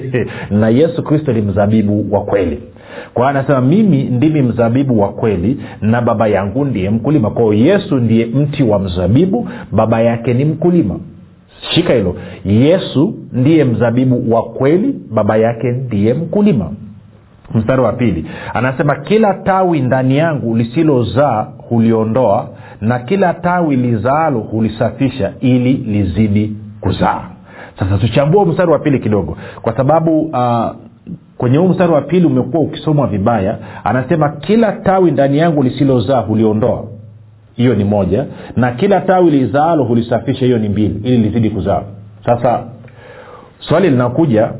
na 0.60 0.68
yesu 0.68 1.02
kristo 1.02 1.32
ni 1.32 1.40
mzabibu 1.42 2.14
wa 2.14 2.20
kweli 2.24 2.58
kwa 3.14 3.30
anasema 3.30 3.60
mimi 3.60 4.02
ndimi 4.02 4.42
mzabibu 4.42 5.00
wa 5.00 5.08
kweli 5.08 5.60
na 5.80 6.00
baba 6.02 6.28
yangu 6.28 6.64
ndiye 6.64 6.90
mkulima. 6.90 7.30
Kwao 7.30 7.54
yesu 7.54 7.96
ndiye 7.96 8.26
mti 8.26 8.62
wa 8.62 8.78
mzabibu 8.78 9.48
baba 9.72 10.00
yake 10.00 10.34
ni 10.34 10.44
mkulima. 10.44 10.98
Shika 11.74 11.92
hilo. 11.94 12.16
Yesu 12.44 13.14
ndiye 13.32 13.64
mzabibu 13.64 14.34
wa 14.34 14.42
kweli 14.42 14.94
baba 15.10 15.36
yake 15.36 15.70
ndiye 15.72 16.14
mkulima. 16.14 16.72
Mstari 17.54 17.82
wa 17.82 17.92
pili. 17.92 18.24
Anasema 18.54 18.94
kila 18.96 19.34
tawi 19.34 19.80
ndani 19.80 20.16
yangu 20.16 20.56
lisilozaa 20.56 21.46
huliondoa 21.68 22.48
na 22.80 22.98
kila 22.98 23.34
tawi 23.34 23.76
lizaalo 23.76 24.40
hulisafisha 24.40 25.32
ili 25.40 25.72
lizidi 25.72 26.56
kuzaa. 26.80 27.22
Sasa 27.78 27.98
tuchambue 27.98 28.44
mstari 28.44 28.70
wa 28.72 28.78
pili 28.78 28.98
kidogo. 28.98 29.36
Kwa 29.62 29.76
sababu 29.76 30.20
uh, 30.20 30.70
kwenye 31.38 31.58
huu 31.58 31.68
mstari 31.68 31.92
wa 31.92 32.00
pili 32.00 32.26
umekuwa 32.26 32.62
ukisomwa 32.62 33.06
vibaya. 33.06 33.58
Anasema 33.84 34.28
kila 34.28 34.72
tawi 34.72 35.10
ndani 35.10 35.38
yangu 35.38 35.62
lisilozaa 35.62 36.20
huliondoa. 36.20 36.84
Hiyo 37.56 37.74
ni 37.74 37.84
moja. 37.84 38.24
Na 38.56 38.70
kila 38.72 39.00
tawi 39.00 39.30
lizaalo 39.30 39.84
hulisafisha 39.84 40.44
hiyo 40.44 40.58
ni 40.58 40.68
mbili 40.68 41.00
ili 41.04 41.16
lizidi 41.16 41.50
kuzaa. 41.50 41.82
Sasa 42.26 42.62
swali 43.58 43.90
linakuja 43.90 44.50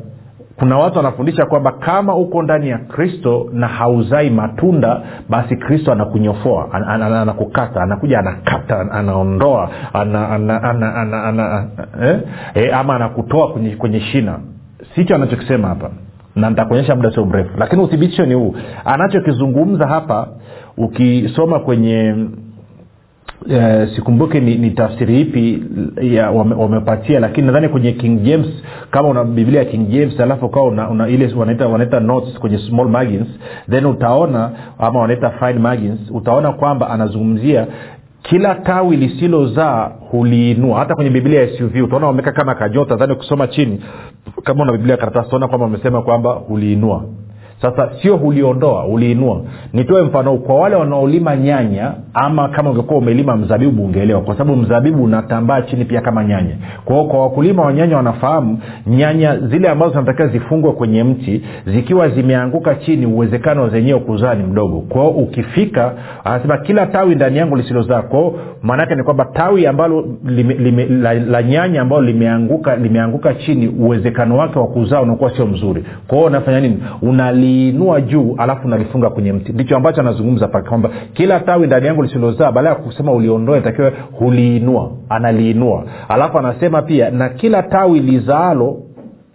kuna 0.55 0.77
watu 0.77 0.97
wanafundisha 0.97 1.45
kwamba 1.45 1.71
kama 1.71 2.15
uko 2.15 2.41
ndani 2.43 2.69
ya 2.69 2.77
kristo 2.77 3.49
na 3.53 3.67
hauzai 3.67 4.29
matunda 4.29 5.01
basi 5.29 5.55
kristo 5.55 5.91
anakunyofoa 5.91 6.73
anakukata 6.73 7.81
anakuja 7.81 8.19
anakata 8.19 8.79
anaondoa 8.91 9.69
ana, 9.93 10.29
ana, 10.29 10.63
ana, 10.63 10.95
ana, 10.95 11.23
ana, 11.23 11.67
eh? 12.03 12.19
Eh, 12.53 12.77
ama 12.77 12.95
anakutoa 12.95 13.47
kwenye, 13.51 13.75
kwenye 13.75 13.99
shina. 13.99 14.39
Sicho 14.95 15.15
anachokisema 15.15 15.67
hapa 15.67 15.89
na 16.35 16.49
nitakuonyesha 16.49 16.95
muda 16.95 17.11
sio 17.11 17.25
mrefu. 17.25 17.49
Lakini 17.57 17.81
uthibitisho 17.81 18.25
ni 18.25 18.33
huu. 18.33 18.55
Anachokizungumza 18.85 19.87
hapa 19.87 20.27
ukisoma 20.77 21.59
kwenye 21.59 22.15
e, 23.49 23.87
sikumbuki 23.95 24.39
ni, 24.39 24.55
ni 24.55 24.71
tafsiri 24.71 25.21
ipi 25.21 25.63
ya 26.01 26.31
wame, 26.31 26.55
wamepatia 26.55 27.19
lakini 27.19 27.47
nadhani 27.47 27.69
kwenye 27.69 27.91
king 27.91 28.23
james 28.23 28.47
kama 28.91 29.09
una 29.09 29.23
biblia 29.23 29.59
ya 29.59 29.65
king 29.65 29.89
james 29.89 30.19
alafu 30.19 30.45
ukawa 30.45 30.67
una, 30.67 30.89
una 30.89 31.07
ile 31.09 31.33
wanaita, 31.33 31.67
wanaita 31.67 31.99
notes 31.99 32.39
kwenye 32.39 32.57
small 32.57 32.89
margins 32.89 33.27
then 33.69 33.85
utaona 33.85 34.49
ama 34.79 34.99
wanaita 34.99 35.29
fine 35.29 35.53
margins 35.59 35.99
utaona 36.11 36.51
kwamba 36.51 36.89
anazungumzia 36.89 37.67
kila 38.21 38.55
tawi 38.55 38.97
lisilozaa 38.97 39.91
huliinua. 40.11 40.79
Hata 40.79 40.95
kwenye 40.95 41.09
biblia 41.09 41.41
ya 41.41 41.57
suv 41.57 41.75
utaona 41.83 42.07
wameweka 42.07 42.31
kama 42.31 42.55
kajota 42.55 42.95
dhani 42.95 43.13
ukisoma 43.13 43.47
chini 43.47 43.83
kama 44.43 44.63
una 44.63 44.71
biblia 44.71 44.97
karatasi 44.97 45.27
utaona 45.27 45.47
kwamba 45.47 45.65
wamesema 45.65 46.01
kwamba 46.01 46.31
huliinua 46.33 47.03
sasa 47.61 47.89
sio 48.01 48.15
uliondoa 48.15 48.85
uliinua 48.85 49.41
nitoe 49.73 50.01
mfano 50.03 50.37
kwa 50.37 50.55
wale 50.59 50.75
wanaolima 50.75 51.35
nyanya 51.35 51.93
ama 52.13 52.49
kama 52.49 52.69
ungekuwa 52.71 52.99
umelima 52.99 53.35
mzabibu 53.37 53.85
ungeelewa. 53.85 54.21
Kwa 54.21 54.37
sababu 54.37 54.55
mzabibu 54.61 55.03
unatambaa 55.03 55.61
chini 55.61 55.85
pia 55.85 56.01
kama 56.01 56.23
nyanya. 56.23 56.55
Kwao 56.85 57.05
kwa 57.05 57.21
wakulima 57.21 57.63
wa 57.63 57.73
nyanya 57.73 57.97
wanafahamu 57.97 58.59
nyanya 58.87 59.37
zile 59.37 59.69
ambazo 59.69 59.91
zinatakiwa 59.91 60.27
zifungwe 60.27 60.71
kwenye 60.71 61.03
mti 61.03 61.41
zikiwa 61.65 62.09
zimeanguka 62.09 62.75
chini 62.75 63.05
uwezekano 63.05 63.69
zenyewe 63.69 63.99
kuzaa 63.99 64.35
ni 64.35 64.43
mdogo. 64.43 64.79
Kwao 64.81 65.09
ukifika 65.09 65.93
anasema 66.23 66.57
kila 66.57 66.85
tawi 66.85 67.15
ndani 67.15 67.37
yangu 67.37 67.55
lisilozaa. 67.55 68.01
Kwao 68.01 68.33
maanaake 68.61 68.95
ni 68.95 69.03
kwamba 69.03 69.25
tawi 69.25 69.67
ambalo 69.67 70.05
lime, 70.25 70.53
lime, 70.53 70.85
la, 70.85 71.13
la 71.13 71.43
nyanya 71.43 71.81
ambalo 71.81 72.01
limeanguka 72.01 72.75
limeanguka 72.75 73.33
chini 73.33 73.67
uwezekano 73.67 74.37
wake 74.37 74.59
wa 74.59 74.67
kuzaa 74.67 75.01
unakuwa 75.01 75.35
sio 75.35 75.45
mzuri. 75.45 75.83
Kwao 76.07 76.23
unafanya 76.23 76.59
nini? 76.59 76.77
Unali 77.01 77.50
unaliinua 77.51 78.01
juu 78.01 78.35
alafu 78.37 78.67
nalifunga 78.67 79.09
kwenye 79.09 79.33
mti. 79.33 79.53
Ndicho 79.53 79.77
ambacho 79.77 80.01
anazungumza 80.01 80.47
pale 80.47 80.69
kwamba 80.69 80.89
kila 81.13 81.39
tawi 81.39 81.67
ndani 81.67 81.87
yangu 81.87 82.03
lisilozaa 82.03 82.51
baada 82.51 82.69
ya 82.69 82.75
kusema 82.75 83.11
uliondoe 83.11 83.61
takiwa 83.61 83.91
huliinua 84.11 84.91
analiinua. 85.09 85.83
Alafu 86.09 86.39
anasema 86.39 86.81
pia 86.81 87.09
na 87.11 87.29
kila 87.29 87.63
tawi 87.63 87.99
lizaalo 87.99 88.77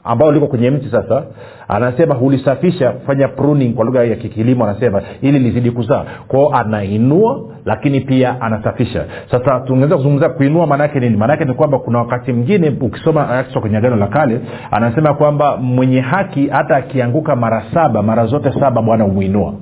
ambao 0.04 0.32
liko 0.32 0.46
kwenye 0.46 0.70
mti 0.70 0.90
sasa 0.90 1.23
anasema 1.68 2.14
hulisafisha 2.14 2.90
kufanya 2.90 3.28
pruning 3.28 3.75
kwa 3.75 3.85
lugha 3.85 4.04
ya 4.04 4.16
kikilimo 4.16 4.64
anasema 4.64 5.02
ili 5.23 5.38
lizidi 5.38 5.70
kuzaa. 5.70 6.04
Kwao 6.28 6.54
anainua 6.54 7.40
lakini 7.64 8.00
pia 8.00 8.40
anasafisha. 8.40 9.04
Sasa 9.30 9.61
tungeweza 9.61 9.96
kuzungumza 9.96 10.28
kuinua 10.28 10.66
maanaake 10.66 11.00
nini? 11.00 11.16
Maanaake 11.16 11.44
ni 11.44 11.54
kwamba 11.54 11.78
kuna 11.78 11.99
wakati 11.99 12.32
mwingine 12.32 12.73
ukisoma 12.80 13.28
akiswa 13.30 13.61
kwenye 13.61 13.76
agano 13.76 13.96
la 13.96 14.06
kale 14.06 14.40
anasema 14.70 15.14
kwamba 15.14 15.56
mwenye 15.56 16.00
haki 16.00 16.49
hata 16.49 16.76
akianguka 16.76 17.37
mara 17.37 17.62
saba 17.75 18.02
mara 18.02 18.26
zote 18.26 18.52
saba 18.61 18.82
bwana 18.82 19.04
humwinua 19.04 19.54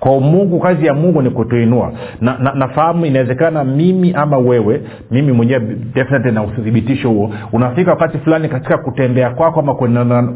kwa 0.00 0.20
mungu 0.20 0.60
kazi 0.60 0.86
ya 0.86 0.94
mungu 0.94 1.22
ni 1.22 1.30
kutuinua. 1.30 1.92
Na, 2.20 2.36
na, 2.38 2.52
nafahamu 2.54 3.06
inawezekana 3.06 3.64
mimi 3.64 4.12
ama 4.12 4.38
wewe 4.38 4.82
mimi 5.10 5.32
mwenyewe 5.32 5.62
na 6.32 6.42
uthibitisho 6.42 7.08
huo 7.10 7.30
unafika 7.52 7.90
wakati 7.90 8.18
fulani 8.18 8.48
katika 8.48 8.78
kutembea 8.78 9.30
kwako 9.30 9.60
ama 9.60 9.74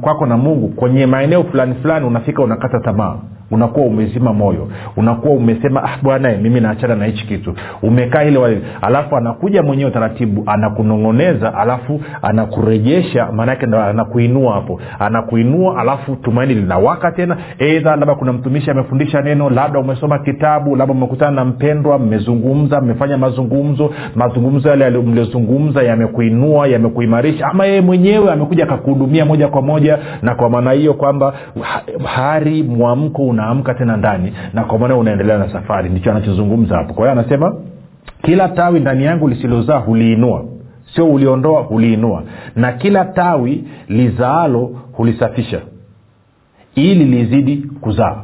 kwako 0.00 0.26
na 0.26 0.36
mungu 0.36 0.68
kwenye 0.68 1.06
maeneo 1.06 1.44
fulani 1.44 1.74
fulani 1.74 2.06
unafika 2.06 2.42
unakata 2.42 2.80
tamaa. 2.80 3.16
Unakuwa 3.50 3.86
umezima 3.86 4.32
moyo. 4.32 4.68
Unakuwa 4.96 5.34
umesema 5.34 5.82
ah, 5.84 5.98
bwana 6.02 6.32
mimi 6.32 6.60
naachana 6.60 6.96
na 6.96 7.04
hichi 7.04 7.26
kitu. 7.26 7.54
Umekaa 7.82 8.22
ile 8.22 8.38
wale 8.38 8.60
alafu 8.82 9.16
anakuja 9.16 9.62
mwenyewe 9.62 9.90
taratibu 9.90 10.42
anakunong'oneza 10.46 11.54
alafu 11.54 12.00
anakurejesha 12.22 13.32
maanake 13.32 13.66
anakuinua 13.66 14.52
hapo. 14.54 14.80
Anakuinua 14.98 15.78
alafu 15.80 16.16
tumaini 16.16 16.54
linawaka 16.54 17.12
tena. 17.12 17.36
Eidha 17.58 17.96
labda 17.96 18.14
kuna 18.14 18.32
mtumishi 18.32 18.70
amefundisha 18.70 19.22
neno 19.22 19.35
labda 19.50 19.78
umesoma 19.80 20.18
kitabu 20.18 20.76
labda 20.76 20.94
umekutana 20.94 21.30
na 21.30 21.44
mpendwa 21.44 21.98
mmezungumza 21.98 22.80
mmefanya 22.80 23.18
mazungumzo 23.18 23.90
mazungumzo 24.14 24.68
yale 24.68 24.90
mliozungumza 24.90 25.82
yamekuinua 25.82 26.66
yamekuimarisha 26.66 27.46
ama 27.46 27.66
yeye 27.66 27.80
mwenyewe 27.80 28.32
amekuja 28.32 28.64
akakuhudumia 28.64 29.24
moja 29.24 29.48
kwa 29.48 29.62
moja 29.62 29.98
na 30.22 30.34
kwa 30.34 30.50
maana 30.50 30.72
hiyo 30.72 30.94
kwamba 30.94 31.34
hari 32.04 32.62
mwamko 32.62 33.22
unaamka 33.26 33.74
tena 33.74 33.96
ndani 33.96 34.32
na 34.52 34.64
kwa 34.64 34.78
maana 34.78 34.96
unaendelea 34.96 35.38
na 35.38 35.52
safari. 35.52 35.88
Ndicho 35.88 36.10
anachozungumza 36.10 36.76
hapo. 36.76 36.94
Kwa 36.94 37.04
hiyo 37.04 37.20
anasema 37.20 37.56
kila 38.22 38.48
tawi 38.48 38.80
ndani 38.80 39.04
yangu 39.04 39.28
lisilozaa 39.28 39.78
huliinua. 39.78 40.44
Sio 40.94 41.06
uliondoa 41.06 41.62
huliinua. 41.62 42.22
Na 42.56 42.72
kila 42.72 43.04
tawi 43.04 43.64
lizaalo 43.88 44.70
hulisafisha 44.92 45.60
ili 46.74 47.04
lizidi 47.04 47.56
kuzaa 47.80 48.16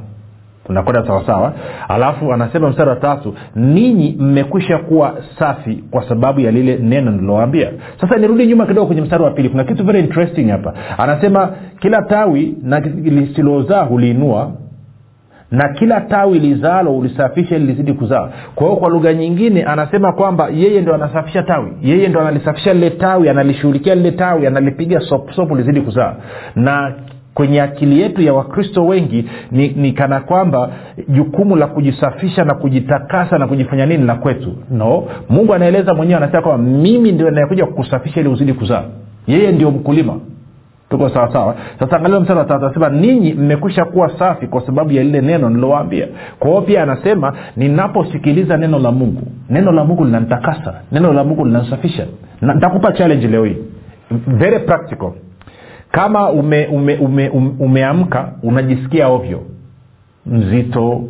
tunakwenda 0.66 1.06
sawasawa. 1.06 1.52
Alafu 1.88 2.32
anasema 2.32 2.70
mstari 2.70 2.90
wa 2.90 2.96
tatu 2.96 3.34
ninyi 3.56 4.16
mmekwisha 4.20 4.78
kuwa 4.78 5.14
safi 5.38 5.84
kwa 5.90 6.08
sababu 6.08 6.40
ya 6.40 6.50
lile 6.50 6.76
neno 6.76 7.10
nililoambia 7.10 7.70
sasa 8.00 8.16
nirudi 8.16 8.46
nyuma 8.46 8.66
kidogo 8.66 8.86
kwenye 8.86 9.02
mstari 9.02 9.22
wa 9.24 9.30
pili. 9.30 9.48
Kuna 9.48 9.64
kitu 9.64 9.84
very 9.84 10.00
interesting 10.00 10.48
hapa. 10.50 10.74
Anasema 10.98 11.50
kila 11.80 12.02
tawi 12.02 12.54
na 12.62 12.80
lisilozaa 12.80 13.82
huliinua 13.82 14.50
na 15.50 15.68
kila 15.68 16.00
tawi 16.00 16.38
lizalo 16.38 16.98
ulisafisha 16.98 17.56
ili 17.56 17.66
lizidi 17.66 17.92
kuzaa. 17.92 18.28
Kwa 18.54 18.66
hiyo 18.66 18.76
kwa 18.78 18.88
lugha 18.90 19.14
nyingine 19.14 19.62
anasema 19.64 20.12
kwamba 20.12 20.48
yeye 20.48 20.80
ndo 20.80 20.94
anasafisha 20.94 21.42
tawi. 21.42 21.72
Yeye 21.82 22.08
ndo 22.08 22.20
analisafisha 22.20 22.74
lile 22.74 22.90
tawi 22.90 23.28
analishughulikia 23.28 23.94
lile 23.94 24.10
tawi 24.12 24.46
analipiga 24.46 25.00
sopusopu 25.00 25.56
lizidi 25.56 25.80
kuzaa. 25.80 26.14
Na 26.56 26.94
kwenye 27.34 27.62
akili 27.62 28.00
yetu 28.00 28.22
ya 28.22 28.34
wakristo 28.34 28.86
wengi 28.86 29.28
ni, 29.50 29.68
ni 29.68 29.92
kana 29.92 30.20
kwamba 30.20 30.70
jukumu 31.08 31.56
la 31.56 31.66
kujisafisha 31.66 32.44
na 32.44 32.54
kujitakasa 32.54 33.38
na 33.38 33.46
kujifanya 33.46 33.86
nini 33.86 34.04
la 34.04 34.14
kwetu. 34.14 34.52
No. 34.70 35.04
Mungu 35.28 35.54
anaeleza 35.54 35.94
mwenyewe 35.94 36.16
anasema 36.16 36.42
kwamba 36.42 36.70
mimi 36.72 37.12
ndio 37.12 37.28
anayekuja 37.28 37.66
kukusafisha 37.66 38.20
ili 38.20 38.28
uzidi 38.28 38.52
kuzaa. 38.52 38.82
Yeye 39.26 39.52
ndio 39.52 39.70
mkulima. 39.70 40.14
Tuko 40.90 41.08
sawasawa 41.08 41.54
sasa 41.78 41.96
angalia 41.96 42.20
msara 42.20 42.38
wa 42.38 42.44
tatu 42.44 42.64
anasema 42.64 42.88
ninyi 42.88 43.34
mmekwisha 43.34 43.84
kuwa 43.84 44.18
safi 44.18 44.46
kwa 44.46 44.66
sababu 44.66 44.92
ya 44.92 45.02
lile 45.04 45.20
neno 45.20 45.50
nilowaambia 45.50 46.08
kwa 46.38 46.62
pia 46.62 46.82
anasema 46.82 47.32
ninaposikiliza 47.56 48.56
neno 48.56 48.78
la 48.78 48.92
mungu 48.92 49.22
neno 49.50 49.72
la 49.72 49.84
mungu 49.84 50.04
linanitakasa 50.04 50.74
neno 50.92 51.12
la 51.12 51.24
mungu 51.24 51.44
linanisafisha. 51.44 52.06
Nitakupa 52.42 52.92
challenge 52.92 53.28
leo 53.28 53.44
hii. 53.44 53.56
Very 54.26 54.58
practical 54.58 55.12
kama 55.92 56.30
ume, 56.30 56.66
ume, 56.66 56.96
ume, 56.96 57.28
ume, 57.28 57.50
umeamka 57.58 58.28
unajisikia 58.42 59.08
ovyo. 59.08 59.42
Mzito 60.26 61.02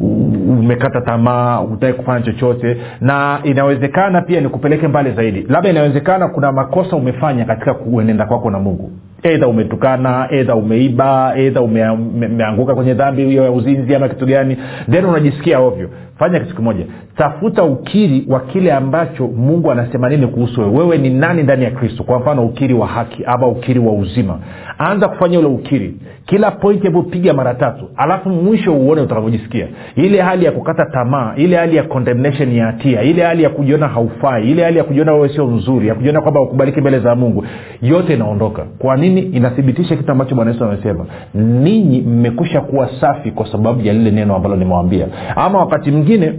umekata 0.00 1.00
tamaa 1.00 1.60
utaki 1.60 1.92
kufanya 1.92 2.24
chochote. 2.24 2.76
Na 3.00 3.40
inawezekana 3.44 4.20
pia 4.22 4.40
nikupeleke 4.40 4.88
mbali 4.88 5.10
zaidi. 5.12 5.42
Labda 5.48 5.70
inawezekana 5.70 6.28
kuna 6.28 6.52
makosa 6.52 6.96
umefanya 6.96 7.44
katika 7.44 7.74
kuenenda 7.74 8.26
kwako 8.26 8.50
na 8.50 8.58
mungu 8.58 8.90
edha 9.22 9.48
umetukana 9.48 10.28
edha 10.30 10.54
umeiba 10.54 11.32
edha 11.36 11.60
ume, 11.62 11.88
ume, 11.90 12.26
umeanguka 12.26 12.74
kwenye 12.74 12.94
dhambi 12.94 13.24
hiyo 13.24 13.44
ya 13.44 13.50
uzinzi 13.50 13.94
ama 13.94 14.08
kitu 14.08 14.26
gani 14.26 14.56
then 14.90 15.04
unajisikia 15.04 15.58
ovyo. 15.58 15.90
Fanya 16.18 16.40
kitu 16.40 16.54
kimoja. 16.56 16.84
Tafuta 17.16 17.62
ukiri 17.64 18.24
wa 18.28 18.40
kile 18.40 18.72
ambacho 18.72 19.26
mungu 19.28 19.70
anasema 19.72 20.08
nini 20.08 20.26
kuhusu 20.26 20.60
wewe. 20.60 20.72
Wewe 20.78 20.98
ni 20.98 21.10
nani 21.10 21.42
ndani 21.42 21.64
ya 21.64 21.70
kristo? 21.70 22.02
Kwa 22.02 22.18
mfano 22.18 22.46
ukiri 22.46 22.74
wa 22.74 22.86
haki 22.86 23.24
ama 23.26 23.46
ukiri 23.46 23.80
wa 23.80 23.92
uzima. 23.92 24.38
Anza 24.78 25.08
kufanya 25.08 25.38
ule 25.38 25.48
ukiri. 25.48 25.94
Kila 26.26 26.50
pointi 26.50 26.82
hebu 26.82 27.06
mara 27.34 27.54
tatu 27.54 27.88
alafu 27.96 28.28
mwisho 28.28 28.74
uone 28.74 29.00
utakavyojisikia 29.00 29.66
ile 29.96 30.20
hali 30.20 30.44
ya 30.44 30.52
kukata 30.52 30.84
tamaa 30.86 31.34
ile 31.36 31.56
hali 31.56 31.76
ya 31.76 31.82
condemnation 31.82 32.52
ya 32.52 32.66
hatia 32.66 33.02
ile 33.02 33.22
hali 33.22 33.42
ya 33.42 33.50
kujiona 33.50 33.88
haufai 33.88 34.50
ile 34.50 34.64
hali 34.64 34.78
ya 34.78 34.84
kujiona 34.84 35.12
wewe 35.12 35.28
sio 35.28 35.46
mzuri 35.46 35.88
ya 35.88 35.94
kujiona 35.94 36.20
kwamba 36.20 36.40
ukubaliki 36.40 36.80
mbele 36.80 36.98
za 36.98 37.14
mungu 37.14 37.44
yote 37.82 38.14
inaondoka. 38.14 38.64
Kwa 38.78 38.96
nini 38.96 39.07
inathibitisha 39.16 39.96
kitu 39.96 40.12
ambacho 40.12 40.34
bwana 40.34 40.50
yesu 40.50 40.64
amesema. 40.64 41.06
Ninyi 41.34 42.00
mmekusha 42.00 42.60
kuwa 42.60 42.90
safi 43.00 43.30
kwa 43.30 43.52
sababu 43.52 43.80
ya 43.80 43.92
lile 43.92 44.10
neno 44.10 44.36
ambalo 44.36 44.56
nimewambia 44.56 45.06
ama 45.36 45.58
wakati 45.58 45.90
mwingine 45.90 46.32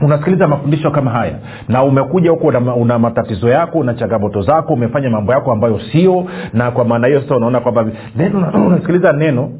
unasikiliza 0.00 0.48
mafundisho 0.48 0.90
kama 0.90 1.10
haya 1.10 1.34
na 1.68 1.82
umekuja 1.84 2.30
huku 2.30 2.46
una, 2.46 2.74
una 2.74 2.98
matatizo 2.98 3.48
yako 3.48 3.78
una 3.78 3.94
changamoto 3.94 4.42
zako 4.42 4.72
umefanya 4.72 5.10
mambo 5.10 5.32
yako 5.32 5.52
ambayo 5.52 5.80
sio 5.92 6.24
na 6.52 6.70
kwa 6.70 6.84
maana 6.84 7.06
hiyo 7.06 7.20
sasa 7.22 7.36
unaona 7.36 7.60
kwamba 7.60 7.86
unasikiliza 8.66 9.12
neno 9.12 9.50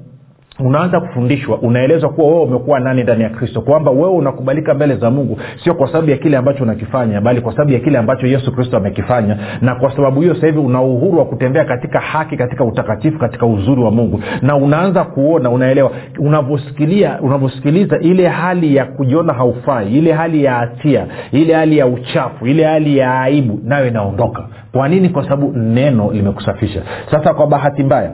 unaanza 0.60 1.00
kufundishwa 1.00 1.58
unaelezwa 1.58 2.10
kuwa 2.10 2.26
wewe 2.28 2.42
umekuwa 2.42 2.80
nani 2.80 3.02
ndani 3.02 3.22
ya 3.22 3.30
kristo 3.30 3.60
kwamba 3.60 3.90
wewe 3.90 4.08
unakubalika 4.10 4.74
mbele 4.74 4.96
za 4.96 5.10
mungu 5.10 5.38
sio 5.64 5.74
kwa 5.74 5.86
sababu 5.86 6.10
ya 6.10 6.16
kile 6.16 6.36
ambacho 6.36 6.62
unakifanya 6.62 7.20
bali 7.20 7.40
kwa 7.40 7.52
sababu 7.52 7.72
ya 7.72 7.78
kile 7.80 7.98
ambacho 7.98 8.26
yesu 8.26 8.52
kristo 8.52 8.76
amekifanya. 8.76 9.36
Na 9.60 9.74
kwa 9.74 9.96
sababu 9.96 10.20
hiyo 10.20 10.34
sasa 10.34 10.46
hivi 10.46 10.58
una 10.58 10.82
uhuru 10.82 11.18
wa 11.18 11.24
kutembea 11.24 11.64
katika 11.64 12.00
haki 12.00 12.36
katika 12.36 12.64
utakatifu 12.64 13.18
katika 13.18 13.46
uzuri 13.46 13.82
wa 13.82 13.90
mungu. 13.90 14.20
Na 14.42 14.56
unaanza 14.56 15.04
kuona 15.04 15.50
unaelewa 15.50 15.90
unavyosikilia 16.18 17.20
unavyosikiliza 17.20 17.98
ile 17.98 18.28
hali 18.28 18.76
ya 18.76 18.84
kujiona 18.84 19.32
haufai 19.32 19.98
ile 19.98 20.12
hali 20.12 20.44
ya 20.44 20.54
hatia 20.54 21.06
ile 21.32 21.54
hali 21.54 21.78
ya 21.78 21.86
uchafu 21.86 22.46
ile 22.46 22.64
hali 22.64 22.98
ya 22.98 23.20
aibu 23.20 23.60
nayo 23.64 23.86
inaondoka. 23.88 24.48
Kwa 24.72 24.88
nini? 24.88 25.08
Kwa 25.08 25.22
sababu 25.24 25.52
neno 25.58 26.12
limekusafisha. 26.12 26.82
Sasa 27.10 27.34
kwa 27.34 27.46
bahati 27.46 27.82
mbaya 27.82 28.12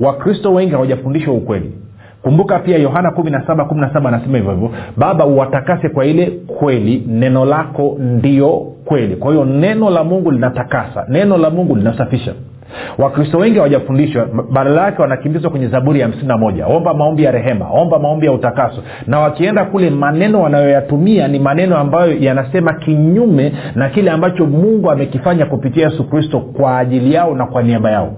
wakristo 0.00 0.52
wengi 0.52 0.72
hawajafundishwa 0.72 1.34
ukweli. 1.34 1.72
Kumbuka 2.22 2.58
pia 2.58 2.78
yohana 2.78 3.10
17 3.10 4.08
anasema 4.08 4.38
hivyo 4.38 4.52
hivyo 4.52 4.70
baba 4.96 5.26
uwatakase 5.26 5.88
kwa 5.88 6.06
ile 6.06 6.26
kweli 6.46 7.04
neno 7.08 7.44
lako 7.44 7.96
ndio 8.00 8.50
kweli. 8.84 9.16
Kwa 9.16 9.32
hiyo 9.32 9.44
neno 9.44 9.90
la 9.90 10.04
mungu 10.04 10.30
linatakasa 10.30 11.06
neno 11.08 11.36
la 11.38 11.50
mungu 11.50 11.76
linasafisha. 11.76 12.32
Wakristo 12.98 13.38
wengi 13.38 13.56
hawajafundishwa 13.56 14.26
badala 14.52 14.82
yake 14.84 15.02
wanakimbizwa 15.02 15.50
kwenye 15.50 15.68
zaburi 15.68 16.00
ya 16.00 16.06
hamsini 16.06 16.28
na 16.28 16.38
moja. 16.38 16.66
Omba 16.66 16.94
maombi 16.94 17.22
ya 17.24 17.30
rehema 17.30 17.70
omba 17.70 17.98
maombi 17.98 18.26
ya 18.26 18.32
utakaso. 18.32 18.82
Na 19.06 19.18
wakienda 19.20 19.64
kule 19.64 19.90
maneno 19.90 20.42
wanayoyatumia 20.42 21.28
ni 21.28 21.38
maneno 21.38 21.76
ambayo 21.76 22.12
yanasema 22.18 22.72
kinyume 22.72 23.52
na 23.74 23.88
kile 23.88 24.10
ambacho 24.10 24.46
mungu 24.46 24.90
amekifanya 24.90 25.46
kupitia 25.46 25.84
yesu 25.84 26.04
kristo 26.10 26.40
kwa 26.40 26.78
ajili 26.78 27.14
yao 27.14 27.34
na 27.34 27.46
kwa 27.46 27.62
niaba 27.62 27.90
yao 27.90 28.12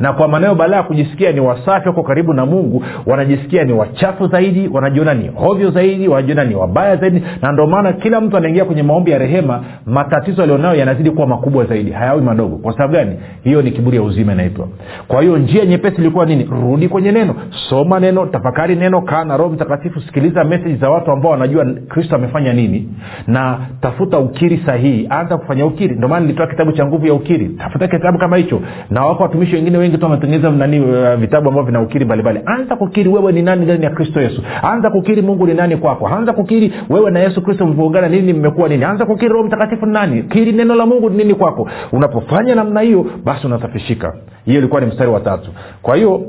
na 0.00 0.12
kwa 0.12 0.28
maneno 0.28 0.54
baada 0.54 0.76
ya 0.76 0.82
kujisikia 0.82 1.32
ni 1.32 1.40
wasafi 1.40 1.88
wako 1.88 2.02
karibu 2.02 2.32
na 2.34 2.46
mungu 2.46 2.84
wanajisikia 3.06 3.64
ni 3.64 3.72
wachafu 3.72 4.26
zaidi 4.26 4.68
wanajiona 4.72 5.14
ni 5.14 5.28
hovyo 5.28 5.70
zaidi 5.70 6.08
wanajiona 6.08 6.44
ni 6.44 6.54
wabaya 6.54 6.96
zaidi. 6.96 7.22
Na 7.42 7.52
ndio 7.52 7.66
maana 7.66 7.92
kila 7.92 8.20
mtu 8.20 8.36
anaingia 8.36 8.64
kwenye 8.64 8.82
maombi 8.82 9.10
ya 9.10 9.18
rehema 9.18 9.64
matatizo 9.86 10.42
alionayo 10.42 10.74
yanazidi 10.78 11.10
kuwa 11.10 11.26
makubwa 11.26 11.64
zaidi 11.64 11.90
hayawi 11.90 12.22
madogo. 12.22 12.56
Kwa 12.56 12.72
sababu 12.72 12.92
gani? 12.92 13.16
Hiyo 13.44 13.62
ni 13.62 13.70
kiburi 13.70 13.96
ya 13.96 14.02
uzima 14.02 14.32
inaitwa. 14.32 14.68
Kwa 15.08 15.22
hiyo 15.22 15.38
njia 15.38 15.64
nyepesi 15.64 15.96
ilikuwa 16.00 16.26
nini? 16.26 16.44
Rudi 16.50 16.88
kwenye 16.88 17.12
neno 17.12 17.34
soma 17.68 18.00
neno 18.00 18.26
tafakari 18.26 18.76
neno 18.76 19.00
kaa 19.02 19.24
na 19.24 19.36
roho 19.36 19.50
mtakatifu 19.50 20.00
sikiliza 20.00 20.44
meseji 20.44 20.74
za 20.76 20.90
watu 20.90 21.10
ambao 21.10 21.32
wanajua 21.32 21.66
kristo 21.88 22.16
amefanya 22.16 22.52
nini 22.52 22.88
na 23.26 23.58
tafuta 23.80 24.18
ukiri 24.18 24.62
sahihi. 24.66 25.06
Anza 25.10 25.36
kufanya 25.36 25.66
ukiri. 25.66 25.94
Ndio 25.96 26.08
maana 26.08 26.20
nilitoa 26.26 26.46
kitabu 26.46 26.72
cha 26.72 26.86
nguvu 26.86 27.06
ya 27.06 27.14
ukiri. 27.14 27.48
Tafuta 27.48 27.88
kitabu 27.88 28.18
kama 28.18 28.36
hicho. 28.36 28.60
Na 28.90 29.04
wako 29.06 29.22
watumishi 29.22 29.56
wengine 29.64 29.78
wengi 29.78 29.98
tu 29.98 30.04
wametengeneza 30.04 30.50
nani 30.50 30.80
uh, 30.80 31.14
vitabu 31.14 31.48
ambavyo 31.48 31.62
vinaukiri 31.66 32.04
mbalimbali. 32.04 32.40
Anza 32.46 32.76
kukiri 32.76 33.08
wewe 33.08 33.32
ni 33.32 33.42
nani 33.42 33.64
ndani 33.64 33.84
ya 33.84 33.90
kristo 33.90 34.20
yesu. 34.20 34.42
Anza 34.62 34.90
kukiri 34.90 35.22
mungu 35.22 35.46
ni 35.46 35.54
nani 35.54 35.76
kwako. 35.76 36.08
Anza 36.08 36.32
kukiri 36.32 36.72
wewe 36.90 37.10
na 37.10 37.20
yesu 37.20 37.42
kristo 37.42 37.66
mlivyoungana 37.66 38.08
nini 38.08 38.32
mmekuwa 38.32 38.68
nini. 38.68 38.84
Anza 38.84 39.06
kukiri 39.06 39.28
roho 39.28 39.44
mtakatifu 39.46 39.86
ni 39.86 39.92
nani. 39.92 40.22
Kiri 40.22 40.52
neno 40.52 40.74
la 40.74 40.86
mungu 40.86 41.10
ni 41.10 41.16
nini 41.16 41.34
kwako. 41.34 41.68
Unapofanya 41.92 42.54
namna 42.54 42.80
hiyo 42.80 43.06
basi 43.24 43.46
unasafishika. 43.46 44.14
Hiyo 44.44 44.58
ilikuwa 44.58 44.80
ni 44.80 44.86
mstari 44.86 45.10
wa 45.10 45.20
tatu. 45.20 45.50
Kwa 45.82 45.96
hiyo 45.96 46.22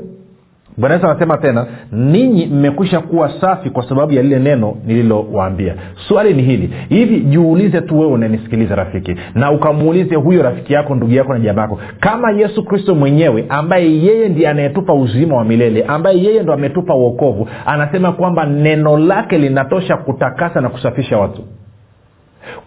bwana 0.78 0.94
yesu 0.94 1.06
anasema 1.06 1.38
tena 1.38 1.66
ninyi 1.92 2.46
mmekwisha 2.46 3.00
kuwa 3.00 3.40
safi 3.40 3.70
kwa 3.70 3.88
sababu 3.88 4.12
ya 4.12 4.22
lile 4.22 4.38
neno 4.38 4.76
nililowaambia. 4.86 5.74
Swali 6.08 6.34
ni 6.34 6.42
hili 6.42 6.72
hivi 6.88 7.20
jiulize 7.20 7.80
tu 7.80 7.98
wewe 8.00 8.12
unanisikiliza 8.12 8.74
rafiki 8.74 9.16
na 9.34 9.50
ukamuulize 9.52 10.14
huyo 10.14 10.42
rafiki 10.42 10.72
yako 10.72 10.94
ndugu 10.94 11.12
yako 11.12 11.32
na 11.32 11.40
jamaa 11.40 11.62
yako 11.62 11.78
kama 12.00 12.30
yesu 12.30 12.64
kristo 12.64 12.94
mwenyewe 12.94 13.46
ambaye 13.48 14.02
yeye 14.02 14.28
ndiye 14.28 14.48
anayetupa 14.48 14.94
uzima 14.94 15.36
wa 15.36 15.44
milele 15.44 15.84
ambaye 15.84 16.22
yeye 16.22 16.42
ndo 16.42 16.52
ametupa 16.52 16.94
uokovu 16.94 17.48
anasema 17.66 18.12
kwamba 18.12 18.46
neno 18.46 18.98
lake 18.98 19.38
linatosha 19.38 19.96
kutakasa 19.96 20.60
na 20.60 20.68
kusafisha 20.68 21.18
watu. 21.18 21.42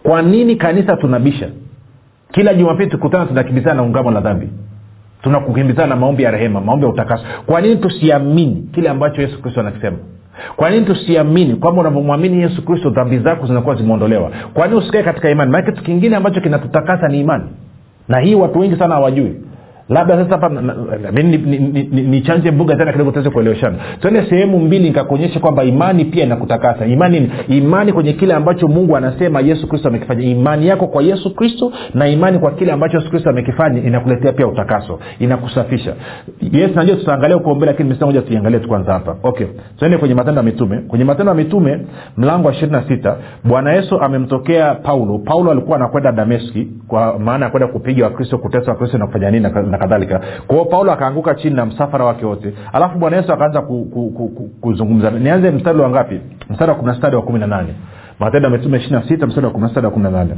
Kwa 0.02 0.22
nini 0.22 0.56
kanisa 0.56 0.96
tunabisha? 0.96 1.48
Kila 2.32 2.54
jumapili 2.54 2.90
tukutana 2.90 3.26
tunakimbizana 3.26 3.74
na 3.74 3.82
ungamo 3.82 4.10
la 4.10 4.20
dhambi 4.20 4.48
tunakukimbizana 5.22 5.86
na 5.86 5.96
maombi 5.96 6.22
ya 6.22 6.30
rehema 6.30 6.60
maombi 6.60 6.86
ya 6.86 6.92
utakaso. 6.92 7.24
Kwa 7.46 7.60
nini 7.60 7.76
tusiamini 7.76 8.68
kile 8.74 8.88
ambacho 8.88 9.22
yesu 9.22 9.42
kristo 9.42 9.60
anakisema? 9.60 9.96
Kwa 10.56 10.70
nini 10.70 10.86
tusiamini 10.86 11.54
kwamba 11.54 11.80
unavyomwamini 11.80 12.42
yesu 12.42 12.64
kristo 12.64 12.90
dhambi 12.90 13.18
zako 13.18 13.46
zinakuwa 13.46 13.74
zimeondolewa? 13.74 14.30
Kwa 14.54 14.66
nini 14.66 14.78
usikae 14.78 15.02
katika 15.02 15.30
imani? 15.30 15.50
Maana 15.50 15.72
kitu 15.72 15.82
kingine 15.84 16.16
ambacho 16.16 16.40
kinatutakasa 16.40 17.08
ni 17.08 17.20
imani. 17.20 17.44
Na 18.08 18.18
hii 18.20 18.34
watu 18.34 18.58
wengi 18.58 18.76
sana 18.76 18.94
hawajui 18.94 19.34
labda 19.90 20.16
sasa 20.24 20.30
hapa 20.30 20.48
nichanje 21.92 22.50
mbuga 22.50 22.76
tena 22.76 22.92
kidogo 22.92 23.10
tuweze 23.10 23.30
kueleweshana. 23.30 23.76
Tuende 24.00 24.26
sehemu 24.30 24.58
mbili 24.60 24.84
nikakuonyesha 24.84 25.40
kwamba 25.40 25.64
imani 25.64 26.04
pia 26.04 26.24
inakutakasa. 26.24 26.86
Imani 26.86 27.30
imani 27.48 27.92
kwenye 27.92 28.12
kile 28.12 28.34
ambacho 28.34 28.68
mungu 28.68 28.96
anasema 28.96 29.40
yesu 29.40 29.68
kristo 29.68 29.88
amekifanya. 29.88 30.22
Imani 30.24 30.66
yako 30.66 30.86
kwa 30.86 31.02
yesu 31.02 31.34
kristo 31.34 31.72
na 31.94 32.08
imani 32.08 32.38
kwa 32.38 32.50
kile 32.50 32.72
ambacho 32.72 32.96
yesu 32.98 33.10
kristo 33.10 33.30
amekifanya 33.30 33.82
inakuletea 33.82 34.32
pia 34.32 34.46
utakaso 34.46 34.98
inakusafisha. 35.18 35.94
Yes 36.52 36.70
najua 36.74 36.96
tutaangalia 36.96 37.36
huko 37.36 37.54
mbele 37.54 37.72
lakini 37.72 37.96
moja 38.00 38.22
tuiangalie 38.22 38.60
tu 38.60 38.68
kwanza 38.68 38.92
hapa. 38.92 39.16
Okay 39.22 39.46
tuende 39.78 39.98
kwenye 39.98 40.14
matendo 40.14 40.38
ya 40.38 40.42
mitume. 40.42 40.78
Kwenye 40.78 41.04
matendo 41.04 41.30
ya 41.30 41.36
mitume 41.36 41.80
mlango 42.16 42.46
wa 42.48 42.54
ishirini 42.54 42.72
na 42.76 42.88
sita 42.88 43.16
bwana 43.44 43.72
yesu 43.72 44.00
amemtokea 44.00 44.74
paulo. 44.74 45.18
Paulo 45.18 45.50
alikuwa 45.50 45.76
anakwenda 45.76 46.12
dameski 46.12 46.68
kwa 46.88 47.18
maana 47.18 47.44
ya 47.44 47.50
kwenda 47.50 47.66
kupiga 47.68 48.04
wakristo 48.04 48.38
kutesa 48.38 48.70
wakristo 48.70 48.98
na 48.98 49.06
kufanya 49.06 49.30
nini 49.30 49.42
na 49.42 49.78
kadhalika. 49.80 50.20
Kwao 50.46 50.64
paulo 50.64 50.92
akaanguka 50.92 51.34
chini 51.34 51.56
na 51.56 51.66
msafara 51.66 52.04
wake 52.04 52.26
wote. 52.26 52.54
Alafu 52.72 52.98
bwana 52.98 53.16
yesu 53.16 53.32
akaanza 53.32 53.60
ku, 53.62 53.84
ku, 53.84 54.10
ku, 54.16 54.28
ku, 54.28 54.48
kuzungumza. 54.60 55.10
Nianze 55.10 55.50
mstari 55.50 55.78
wa 55.78 55.90
ngapi? 55.90 56.20
Mstari 56.50 56.70
wa 56.70 56.76
kumi 56.76 56.90
na 56.92 56.96
stari 56.98 57.16
wa 57.16 57.22
kumi 57.22 57.38
na 57.38 57.46
nane. 57.46 57.74
Matendo 58.18 58.48
ya 58.48 58.56
mitume 58.56 58.78
ishiri 58.78 58.92
na 58.94 59.08
sita 59.08 59.26
mstari 59.26 59.46
wa 59.46 59.52
kumi 59.52 59.64
na 59.64 59.70
stari 59.70 59.86
wa 59.86 59.92
kumi 59.92 60.04
na 60.04 60.10
nane 60.10 60.34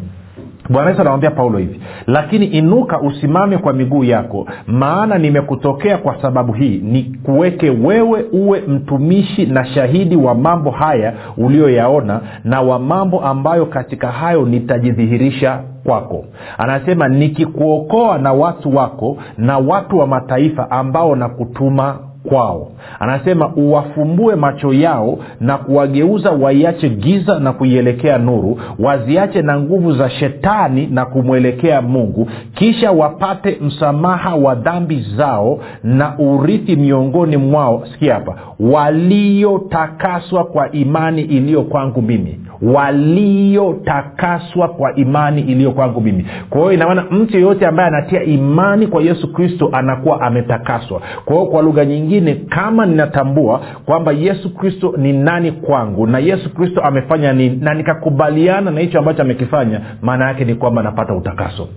bwana 0.70 0.90
yesu 0.90 1.00
anamwambia 1.00 1.30
paulo 1.30 1.58
hivi 1.58 1.80
lakini 2.06 2.46
inuka 2.46 3.00
usimame 3.00 3.58
kwa 3.58 3.72
miguu 3.72 4.04
yako 4.04 4.46
maana 4.66 5.18
nimekutokea 5.18 5.98
kwa 5.98 6.22
sababu 6.22 6.52
hii 6.52 6.78
ni 6.84 7.02
kuweke 7.02 7.70
wewe 7.70 8.24
uwe 8.32 8.60
mtumishi 8.60 9.46
na 9.46 9.64
shahidi 9.64 10.16
wa 10.16 10.34
mambo 10.34 10.70
haya 10.70 11.12
uliyoyaona 11.36 12.20
na 12.44 12.60
wa 12.60 12.78
mambo 12.78 13.20
ambayo 13.20 13.66
katika 13.66 14.08
hayo 14.08 14.44
nitajidhihirisha 14.44 15.60
kwako. 15.84 16.24
Anasema 16.58 17.08
nikikuokoa 17.08 18.18
na 18.18 18.32
watu 18.32 18.76
wako 18.76 19.16
na 19.38 19.58
watu 19.58 19.98
wa 19.98 20.06
mataifa 20.06 20.70
ambao 20.70 21.16
nakutuma 21.16 21.98
kwao. 22.28 22.72
Anasema 23.00 23.52
uwafumbue 23.56 24.34
macho 24.36 24.72
yao 24.72 25.18
na 25.40 25.58
kuwageuza 25.58 26.30
waiache 26.30 26.88
giza 26.88 27.38
na 27.40 27.52
kuielekea 27.52 28.18
nuru 28.18 28.60
waziache 28.78 29.42
na 29.42 29.60
nguvu 29.60 29.92
za 29.92 30.10
shetani 30.10 30.86
na 30.86 31.04
kumwelekea 31.04 31.82
mungu 31.82 32.28
kisha 32.54 32.92
wapate 32.92 33.58
msamaha 33.60 34.34
wa 34.36 34.54
dhambi 34.54 35.06
zao 35.16 35.58
na 35.84 36.18
urithi 36.18 36.76
miongoni 36.76 37.36
mwao. 37.36 37.82
Sikia 37.92 38.14
hapa 38.14 38.36
waliotakaswa 38.60 40.44
kwa 40.44 40.72
imani 40.72 41.22
iliyo 41.22 41.62
kwangu 41.62 42.02
mimi 42.02 42.40
waliotakaswa 42.62 44.68
kwa 44.68 44.94
imani 44.94 45.40
iliyo 45.40 45.70
kwangu 45.72 46.00
mimi. 46.00 46.26
Kwa 46.50 46.60
hiyo 46.60 46.72
inamaana 46.72 47.04
mtu 47.10 47.36
yeyote 47.36 47.66
ambaye 47.66 47.88
anatia 47.88 48.22
imani 48.24 48.86
kwa 48.86 49.02
yesu 49.02 49.32
kristo 49.32 49.68
anakuwa 49.72 50.20
ametakaswa. 50.20 51.00
Kwa 51.24 51.36
hiyo 51.36 51.46
kwa 51.46 51.62
lugha 51.62 51.84
nyingine 51.84 52.34
kama 52.34 52.86
ninatambua 52.86 53.60
kwamba 53.84 54.12
yesu 54.12 54.54
kristo 54.54 54.94
ni 54.96 55.12
nani 55.12 55.52
kwangu 55.52 56.06
na 56.06 56.18
yesu 56.18 56.54
kristo 56.54 56.80
amefanya 56.80 57.32
nini 57.32 57.56
na 57.56 57.74
nikakubaliana 57.74 58.70
na 58.70 58.80
hicho 58.80 58.98
ambacho 58.98 59.22
amekifanya 59.22 59.80
maana 60.02 60.28
yake 60.28 60.44
ni 60.44 60.54
kwamba 60.54 60.82
napata 60.82 61.14
utakaso 61.14 61.68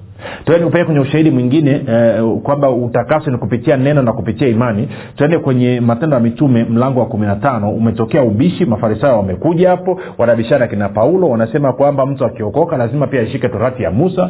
tuende 0.45 0.65
kupeleka 0.65 0.85
kwenye 0.85 0.99
ushahidi 0.99 1.31
mwingine 1.31 1.71
eh, 1.89 2.23
kwamba 2.43 2.69
utakaso 2.69 3.31
ni 3.31 3.37
kupitia 3.37 3.77
neno 3.77 4.01
na 4.01 4.13
kupitia 4.13 4.47
imani. 4.47 4.89
Tuende 5.15 5.37
kwenye 5.37 5.79
matendo 5.79 6.15
ya 6.15 6.21
mitume 6.21 6.63
mlango 6.63 6.99
wa 6.99 7.05
kumi 7.05 7.25
na 7.25 7.35
tano. 7.35 7.71
Umetokea 7.71 8.23
ubishi 8.23 8.65
mafarisayo 8.65 9.17
wamekuja 9.17 9.69
hapo 9.69 9.99
wanabishana 10.17 10.67
kina 10.67 10.89
paulo 10.89 11.29
wanasema 11.29 11.73
kwamba 11.73 12.05
mtu 12.05 12.25
akiokoka 12.25 12.77
lazima 12.77 13.07
pia 13.07 13.21
ashike 13.21 13.49
torati 13.49 13.83
ya 13.83 13.91
musa. 13.91 14.29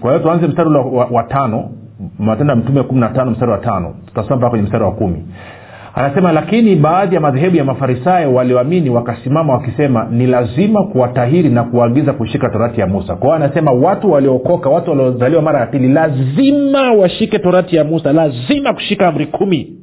Kwa 0.00 0.10
hiyo 0.12 0.18
tuanze 0.22 0.46
mstari 0.46 0.68
wa, 0.70 0.80
wa, 0.84 1.06
wa 1.10 1.22
tano 1.22 1.70
matendo 2.18 2.52
ya 2.52 2.56
mtume 2.58 2.82
kumi 2.82 3.00
na 3.00 3.08
tano 3.08 3.30
mstari 3.30 3.52
wa 3.52 3.58
tano. 3.58 3.94
Tutasoma 4.06 4.36
mpaka 4.36 4.50
kwenye 4.50 4.64
mstari 4.64 4.84
wa 4.84 4.92
kumi 4.92 5.24
anasema 5.94 6.32
lakini 6.32 6.76
baadhi 6.76 7.14
ya 7.14 7.20
madhehebu 7.20 7.56
ya 7.56 7.64
mafarisayo 7.64 8.34
walioamini 8.34 8.90
wakasimama 8.90 9.52
wakisema 9.52 10.06
ni 10.10 10.26
lazima 10.26 10.82
kuwatahiri 10.84 11.48
na 11.48 11.64
kuwaagiza 11.64 12.12
kushika 12.12 12.48
torati 12.50 12.80
ya 12.80 12.86
musa 12.86 13.16
kwao 13.16 13.34
anasema 13.34 13.72
watu 13.72 14.10
waliookoka 14.12 14.68
watu 14.70 14.90
waliozaliwa 14.90 15.42
mara 15.42 15.60
ya 15.60 15.66
pili 15.66 15.88
lazima 15.88 16.92
washike 16.92 17.38
torati 17.38 17.76
ya 17.76 17.84
musa 17.84 18.12
lazima 18.12 18.72
kushika 18.72 19.08
amri 19.08 19.26
kumi. 19.26 19.76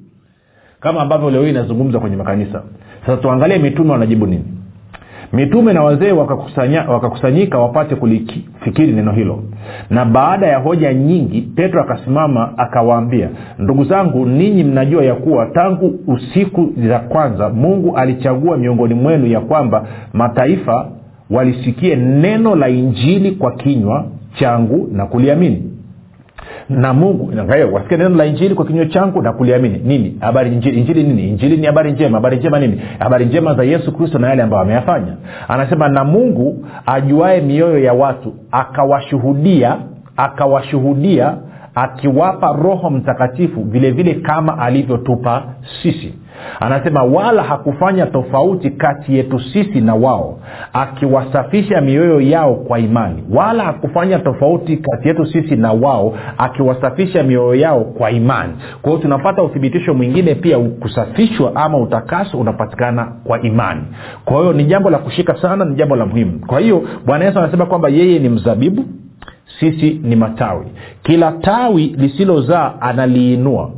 Kama 0.80 1.02
ambavyo 1.02 1.30
leo 1.30 1.43
hii 1.43 1.50
inazungumzwa 1.50 2.02
kwenye 2.02 2.15
makanisa. 2.15 2.63
Sasa 3.06 3.17
tuangalie 3.17 3.58
mitume 3.58 3.91
wanajibu 3.91 4.28
nini 4.28 4.43
mitume 5.33 5.73
na 5.73 5.83
wazee 5.83 6.11
wakakusanyika 6.11 6.91
wakakusanyika 6.91 7.59
wapate 7.59 7.95
kulifikiri 7.95 8.91
neno 8.93 9.11
hilo. 9.11 9.43
Na 9.89 10.05
baada 10.05 10.47
ya 10.47 10.57
hoja 10.57 10.93
nyingi 10.93 11.41
petro 11.41 11.81
akasimama 11.81 12.57
akawaambia 12.57 13.29
ndugu 13.59 13.83
zangu 13.83 14.25
ninyi 14.25 14.63
mnajua 14.63 15.03
ya 15.05 15.15
kuwa 15.15 15.45
tangu 15.45 15.99
usiku 16.07 16.69
za 16.87 16.99
kwanza 16.99 17.49
mungu 17.49 17.97
alichagua 17.97 18.57
miongoni 18.57 18.93
mwenu 18.93 19.27
ya 19.27 19.39
kwamba 19.39 19.87
mataifa 20.13 20.87
walisikie 21.29 21.95
neno 21.95 22.55
la 22.55 22.69
injili 22.69 23.31
kwa 23.31 23.51
kinywa 23.51 24.05
changu 24.39 24.89
na 24.91 25.05
kuliamini 25.05 25.63
na 26.69 26.93
mungu. 26.93 27.32
Wasikia 27.71 27.97
neno 27.97 28.15
la 28.15 28.25
injili 28.25 28.55
kwa 28.55 28.65
kinywa 28.65 28.86
changu 28.86 29.21
na 29.21 29.34
kuliamini. 29.34 29.77
Nini? 29.77 30.17
Habari 30.19 30.51
injili, 30.53 30.79
injili 30.79 31.03
nini? 31.03 31.29
Injili 31.29 31.58
ni 31.58 31.65
habari 31.65 31.91
njema. 31.91 32.17
Habari 32.17 32.38
njema 32.38 32.60
nini? 32.60 32.82
Habari 32.99 33.25
njema 33.25 33.53
za 33.55 33.63
yesu 33.63 33.91
kristo 33.91 34.19
na 34.19 34.29
yale 34.29 34.43
ambayo 34.43 34.63
ameyafanya. 34.63 35.13
Anasema 35.47 35.89
na 35.89 36.03
mungu 36.03 36.65
ajuae 36.86 37.41
mioyo 37.41 37.79
ya 37.79 37.93
watu 37.93 38.34
akawashuhudia 38.51 39.77
akawashuhudia 40.17 41.38
akiwapa 41.75 42.53
roho 42.63 42.89
mtakatifu 42.89 43.63
vile 43.63 43.91
vile 43.91 44.13
kama 44.13 44.60
alivyotupa 44.60 45.43
sisi 45.84 46.13
anasema 46.60 47.04
wala 47.04 47.43
hakufanya 47.43 48.06
tofauti 48.06 48.69
kati 48.69 49.15
yetu 49.17 49.39
sisi 49.39 49.82
na 49.82 49.95
wao 49.95 50.39
akiwasafisha 50.73 51.82
mioyo 51.82 52.21
yao 52.21 52.56
kwa 52.56 52.80
imani. 52.80 53.23
Wala 53.32 53.63
hakufanya 53.63 54.19
tofauti 54.19 54.78
kati 54.78 55.08
yetu 55.08 55.25
sisi 55.25 55.56
na 55.56 55.71
wao 55.73 56.13
akiwasafisha 56.38 57.23
mioyo 57.23 57.56
yao 57.56 57.80
kwa 57.84 58.12
imani. 58.12 58.54
Kwa 58.82 58.91
hiyo 58.91 59.02
tunapata 59.02 59.43
uthibitisho 59.43 59.93
mwingine 59.93 60.36
pia 60.36 60.60
kusafishwa 60.60 61.56
ama 61.56 61.78
utakaso 61.78 62.38
unapatikana 62.38 63.06
kwa 63.23 63.41
imani. 63.41 63.82
Kwa 64.25 64.38
hiyo 64.39 64.54
ni 64.54 64.65
jambo 64.65 64.89
la 64.89 64.97
kushika 64.97 65.41
sana 65.41 65.65
ni 65.65 65.75
jambo 65.75 65.95
la 65.95 66.06
muhimu. 66.06 66.39
Kwa 66.47 66.60
hiyo 66.60 66.84
bwana 67.06 67.25
yesu 67.25 67.39
anasema 67.39 67.65
kwamba 67.65 67.89
yeye 67.89 68.19
ni 68.19 68.30
mzabibu 68.30 68.86
sisi 69.60 69.99
ni 70.04 70.15
matawi. 70.15 70.65
Kila 71.04 71.32
tawi 71.32 71.86
lisilozaa 71.97 72.73
analiinua 72.82 73.71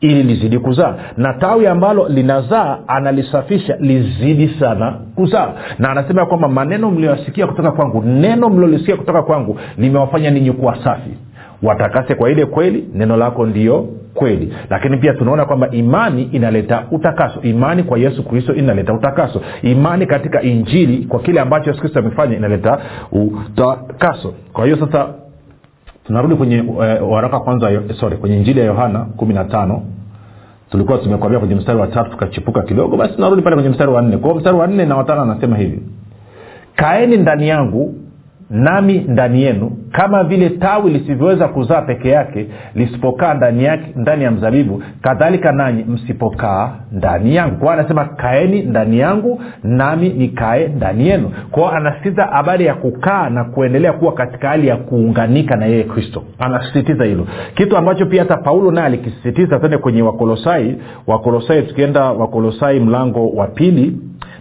ili 0.00 0.22
lizidi 0.22 0.58
kuzaa. 0.58 0.94
Na 1.16 1.32
tawi 1.34 1.66
ambalo 1.66 2.08
linazaa 2.08 2.78
analisafisha 2.86 3.76
lizidi 3.80 4.48
sana 4.60 4.98
kuzaa. 5.14 5.52
Na 5.78 5.90
anasema 5.90 6.26
kwamba 6.26 6.48
maneno 6.48 6.90
mlioyasikia 6.90 7.46
kutoka 7.46 7.70
kwangu 7.72 8.02
neno 8.02 8.48
mliolisikia 8.48 8.96
kutoka 8.96 9.22
kwangu 9.22 9.58
limewafanya 9.78 10.30
ninyi 10.30 10.52
kuwa 10.52 10.84
safi. 10.84 11.10
Watakase 11.62 12.14
kwa 12.14 12.30
ile 12.30 12.46
kweli 12.46 12.88
neno 12.94 13.16
lako 13.16 13.46
ndiyo 13.46 13.88
kweli. 14.14 14.54
Lakini 14.70 14.96
pia 14.96 15.14
tunaona 15.14 15.44
kwamba 15.44 15.70
imani 15.70 16.22
inaleta 16.22 16.84
utakaso. 16.90 17.40
Imani 17.42 17.82
kwa 17.82 17.98
yesu 17.98 18.22
kristo 18.24 18.54
inaleta 18.54 18.92
utakaso. 18.94 19.40
Imani 19.62 20.06
katika 20.06 20.42
injili 20.42 21.04
kwa 21.06 21.20
kile 21.20 21.40
ambacho 21.40 21.70
yesu 21.70 21.80
kristo 21.80 21.98
amefanya 21.98 22.36
inaleta 22.36 22.78
utakaso. 23.12 24.34
Kwa 24.52 24.64
hiyo 24.64 24.76
sasa 24.76 25.06
tunarudi 26.08 26.34
kwenye 26.34 26.60
uh, 26.60 27.12
waraka 27.12 27.40
kwanza 27.40 27.70
sorry 28.00 28.16
kwenye 28.16 28.36
injili 28.36 28.60
ya 28.60 28.66
yohana 28.66 28.98
kumi 28.98 29.34
na 29.34 29.44
tano. 29.44 29.82
Tulikuwa 30.70 30.98
tumekwambia 30.98 31.38
kwenye 31.40 31.54
mstari 31.54 31.78
wa 31.78 31.86
tatu 31.86 32.10
tukachipuka 32.10 32.62
kidogo 32.62 32.96
basi 32.96 33.14
tunarudi 33.14 33.42
pale 33.42 33.56
kwenye 33.56 33.68
mstari 33.68 33.90
wa 33.92 34.02
nne. 34.02 34.16
Kwao 34.16 34.34
mstari 34.34 34.56
wa 34.56 34.66
nne 34.66 34.84
na 34.86 34.96
watano 34.96 35.22
anasema 35.22 35.56
hivi. 35.56 35.82
Kaeni 36.76 37.16
ndani 37.16 37.48
yangu 37.48 37.94
nami 38.50 39.04
ndani 39.08 39.42
yenu 39.42 39.70
kama 39.92 40.24
vile 40.24 40.48
tawi 40.50 40.90
lisivyoweza 40.90 41.48
kuzaa 41.48 41.82
peke 41.82 42.08
yake 42.08 42.46
lisipokaa 42.74 43.34
ndani 43.34 43.64
yake 43.64 43.92
ndani 43.96 44.24
ya 44.24 44.30
mzabibu 44.30 44.82
kadhalika 45.02 45.52
nanyi 45.52 45.84
msipokaa 45.88 46.70
ndani 46.92 47.34
yangu. 47.34 47.56
Kwao 47.56 47.72
anasema 47.72 48.04
kaeni 48.04 48.62
ndani 48.62 48.98
yangu 48.98 49.40
nami 49.62 50.08
nikae 50.08 50.68
ndani 50.68 51.08
yenu. 51.08 51.30
Kwao 51.50 51.70
anasisitiza 51.70 52.24
habari 52.24 52.64
ya 52.66 52.74
kukaa 52.74 53.30
na 53.30 53.44
kuendelea 53.44 53.92
kuwa 53.92 54.12
katika 54.12 54.48
hali 54.48 54.66
ya 54.68 54.76
kuunganika 54.76 55.56
na 55.56 55.66
yeye 55.66 55.82
kristo. 55.84 56.22
Anasisitiza 56.38 57.04
hilo. 57.04 57.26
Kitu 57.54 57.76
ambacho 57.76 58.06
pia 58.06 58.22
hata 58.22 58.36
paulo 58.36 58.70
naye 58.70 58.86
alikisisitiza 58.86 59.58
tende 59.58 59.78
kwenye 59.78 60.02
wakolosai. 60.02 60.76
Wakolosai 61.06 61.62
tukienda 61.62 62.04
wakolosai 62.12 62.80
mlango 62.80 63.28
wa 63.28 63.46
pili 63.46 63.96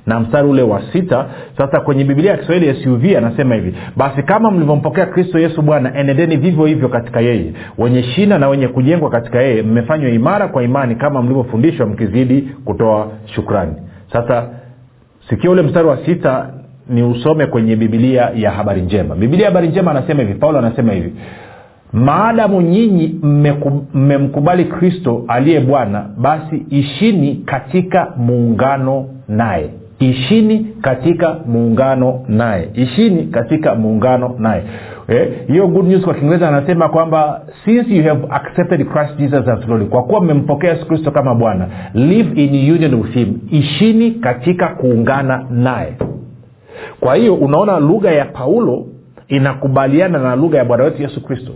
na 0.07 0.19
mstari 0.19 0.47
ule 0.47 0.61
wa 0.61 0.81
sita 0.93 1.25
sasa 1.57 1.79
kwenye 1.79 2.03
biblia 2.03 2.31
ya 2.31 2.37
kiswahili 2.37 2.83
suv 2.83 3.03
anasema 3.17 3.55
hivi 3.55 3.75
basi 3.95 4.23
kama 4.23 4.51
mlivyompokea 4.51 5.05
kristo 5.05 5.39
yesu 5.39 5.61
bwana 5.61 5.95
enendeni 5.97 6.37
vivyo 6.37 6.65
hivyo 6.65 6.89
katika 6.89 7.21
yeye. 7.21 7.53
Wenye 7.77 8.03
shina 8.03 8.39
na 8.39 8.47
wenye 8.49 8.67
kujengwa 8.67 9.09
katika 9.09 9.41
yeye 9.41 9.61
mmefanywa 9.63 10.09
imara 10.09 10.47
kwa 10.47 10.63
imani 10.63 10.95
kama 10.95 11.21
mlivyofundishwa 11.21 11.85
mkizidi 11.85 12.41
kutoa 12.65 13.07
shukrani. 13.25 13.73
Sasa 14.13 14.47
sikia 15.29 15.51
ule 15.51 15.61
mstari 15.61 15.87
wa 15.87 15.97
sita 16.05 16.49
ni 16.89 17.03
usome 17.03 17.45
kwenye 17.45 17.75
bibilia 17.75 18.31
ya 18.35 18.51
habari 18.51 18.81
njema. 18.81 19.15
Bibilia 19.15 19.45
ya 19.45 19.51
habari 19.51 19.67
njema 19.67 19.91
anasema 19.91 20.21
hivi 20.21 20.33
paulo 20.33 20.59
anasema 20.59 20.93
hivi 20.93 21.13
maadamu 21.93 22.61
nyinyi 22.61 23.19
mmemkubali 23.93 24.65
kristo 24.65 25.25
aliye 25.27 25.59
bwana 25.59 26.05
basi 26.17 26.65
ishini 26.69 27.35
katika 27.45 28.13
muungano 28.17 29.05
naye 29.27 29.69
ishini 29.99 30.59
katika 30.81 31.35
muungano 31.45 32.25
naye. 32.27 32.69
Ishini 32.73 33.23
katika 33.23 33.75
muungano 33.75 34.35
naye. 34.39 34.63
Hiyo 35.47 35.63
eh, 35.63 35.69
good 35.69 35.87
news 35.87 36.03
kwa 36.03 36.13
kiingereza 36.13 36.47
anasema 36.47 36.89
kwamba 36.89 37.41
since 37.65 37.95
you 37.95 38.03
have 38.03 38.27
accepted 38.29 38.87
christ 38.87 39.17
jesus 39.17 39.47
as 39.47 39.67
lord 39.67 39.89
kwa 39.89 40.03
kuwa 40.03 40.21
mmempokea 40.21 40.69
yesu 40.73 40.87
kristo 40.87 41.11
kama 41.11 41.35
bwana 41.35 41.67
live 41.93 42.41
in 42.43 42.71
union 42.73 42.93
with 42.93 43.11
him. 43.13 43.39
Ishini 43.51 44.11
katika 44.11 44.67
kuungana 44.67 45.45
naye. 45.49 45.93
Kwa 46.99 47.15
hiyo 47.15 47.35
unaona 47.35 47.79
lugha 47.79 48.11
ya 48.11 48.25
paulo 48.25 48.85
inakubaliana 49.27 50.19
na 50.19 50.35
lugha 50.35 50.57
ya 50.57 50.65
bwana 50.65 50.83
wetu 50.83 51.01
yesu 51.01 51.23
kristo. 51.23 51.51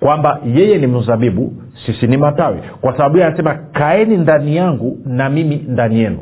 Kwamba 0.00 0.40
yeye 0.54 0.78
ni 0.78 0.86
mzabibu 0.86 1.52
sisi 1.86 2.06
ni 2.06 2.16
matawi. 2.16 2.56
Kwa 2.80 2.92
sababu 2.96 3.14
hiyo 3.14 3.26
anasema 3.26 3.54
kaeni 3.54 4.16
ndani 4.16 4.56
yangu 4.56 4.98
na 5.06 5.30
mimi 5.30 5.64
ndani 5.68 6.00
yenu 6.00 6.18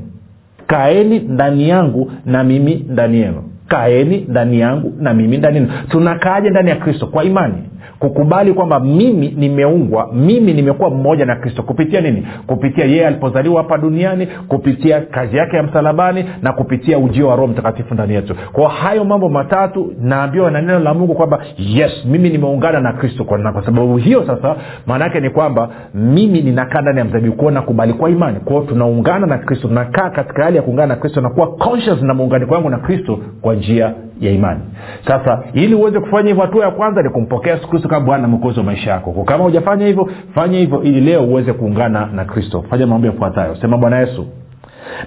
kaeni 0.71 1.19
ndani 1.19 1.69
yangu 1.69 2.13
na 2.27 2.45
mimi 2.45 2.87
ndani 2.89 3.19
yenu. 3.21 3.43
Kaeni 3.69 4.27
ndani 4.29 4.61
yangu 4.61 4.93
na 5.01 5.15
mimi 5.15 5.37
ndani 5.39 5.57
yenu. 5.57 5.69
Tunakaaje 5.89 6.51
ndani 6.51 6.71
ya 6.71 6.77
kristo? 6.77 7.07
Kwa 7.07 7.25
imani 7.25 7.55
kukubali 8.01 8.53
kwamba 8.53 8.81
mimi 8.81 9.29
nimeungwa 9.37 10.09
mimi 10.13 10.53
nimekuwa 10.53 10.91
mmoja 10.91 11.27
na 11.27 11.37
kristo. 11.37 11.63
Kupitia 11.63 12.01
nini? 12.01 12.27
Kupitia 12.47 12.85
yeye 12.85 13.07
alipozaliwa 13.07 13.63
hapa 13.63 13.79
duniani 13.79 14.27
kupitia 14.49 15.01
kazi 15.01 15.37
yake 15.37 15.57
ya 15.57 15.63
msalabani 15.63 16.25
na 16.43 16.53
kupitia 16.53 16.99
ujio 16.99 17.29
wa 17.29 17.37
roho 17.37 17.47
mtakatifu 17.49 17.95
ndani 17.95 18.15
yetu. 18.15 18.35
Kwao 18.53 18.69
hayo 18.69 19.05
mambo 19.05 19.29
matatu 19.29 19.93
naambiwa 20.01 20.51
na 20.51 20.61
neno 20.61 20.79
la 20.79 20.95
mungu 20.95 21.15
kwamba 21.15 21.39
yes 21.59 22.05
mimi 22.05 22.31
nimeungana 22.31 22.81
na 22.81 22.93
kristo 22.93 23.25
kwa, 23.25 23.53
kwa 23.53 23.65
sababu 23.65 23.97
hiyo 23.97 24.27
sasa 24.27 24.57
maanaake 24.87 25.21
ni 25.21 25.31
kwamba 25.31 25.69
mimi 25.95 26.43
ninakaa 26.43 26.81
ndani 26.81 26.99
ya 26.99 27.05
mzabibu 27.05 27.37
kuo 27.37 27.51
nakubali 27.51 27.93
kwa 27.93 28.11
imani. 28.11 28.41
Kwao 28.41 28.61
tunaungana 28.63 29.27
na 29.27 29.39
kristo 29.39 29.69
tunakaa 29.69 30.11
katika 30.11 30.45
hali 30.45 30.57
ya 30.57 30.63
kuungana 30.63 30.95
na 30.95 30.97
kristo 31.01 31.21
nakuwa 31.21 31.47
conscious 31.47 32.03
na 32.03 32.15
muunganiko 32.15 32.55
wangu 32.55 32.71
na 32.71 32.79
kristo 32.79 33.19
kwa 33.41 33.55
njia 33.55 33.93
ya 34.21 34.31
imani. 34.33 34.61
Sasa 35.07 35.43
ili 35.53 35.75
uweze 35.75 36.01
kufanya 36.01 36.29
hivyo 36.29 36.43
hatua 36.45 36.65
ya 36.65 36.71
kwanza 36.71 37.03
ni 37.03 37.09
kumpokea 37.11 37.55
yesu 37.55 37.69
kristo 37.69 37.89
kama 37.89 38.07
bwana 38.07 38.29
mwokozi 38.29 38.59
wa 38.59 38.65
maisha 38.65 38.91
yako. 38.91 39.25
Kama 39.25 39.45
hujafanya 39.45 39.87
hivyo 39.87 40.11
fanya 40.35 40.59
hivyo 40.59 40.83
ili 40.83 41.01
leo 41.01 41.25
uweze 41.25 41.53
kuungana 41.53 42.07
na 42.07 42.25
kristo. 42.25 42.65
Fanya 42.71 42.87
maombi 42.87 43.07
yafuatayo. 43.07 43.57
Sema 43.57 43.79
bwana 43.79 43.99
yesu 43.99 44.27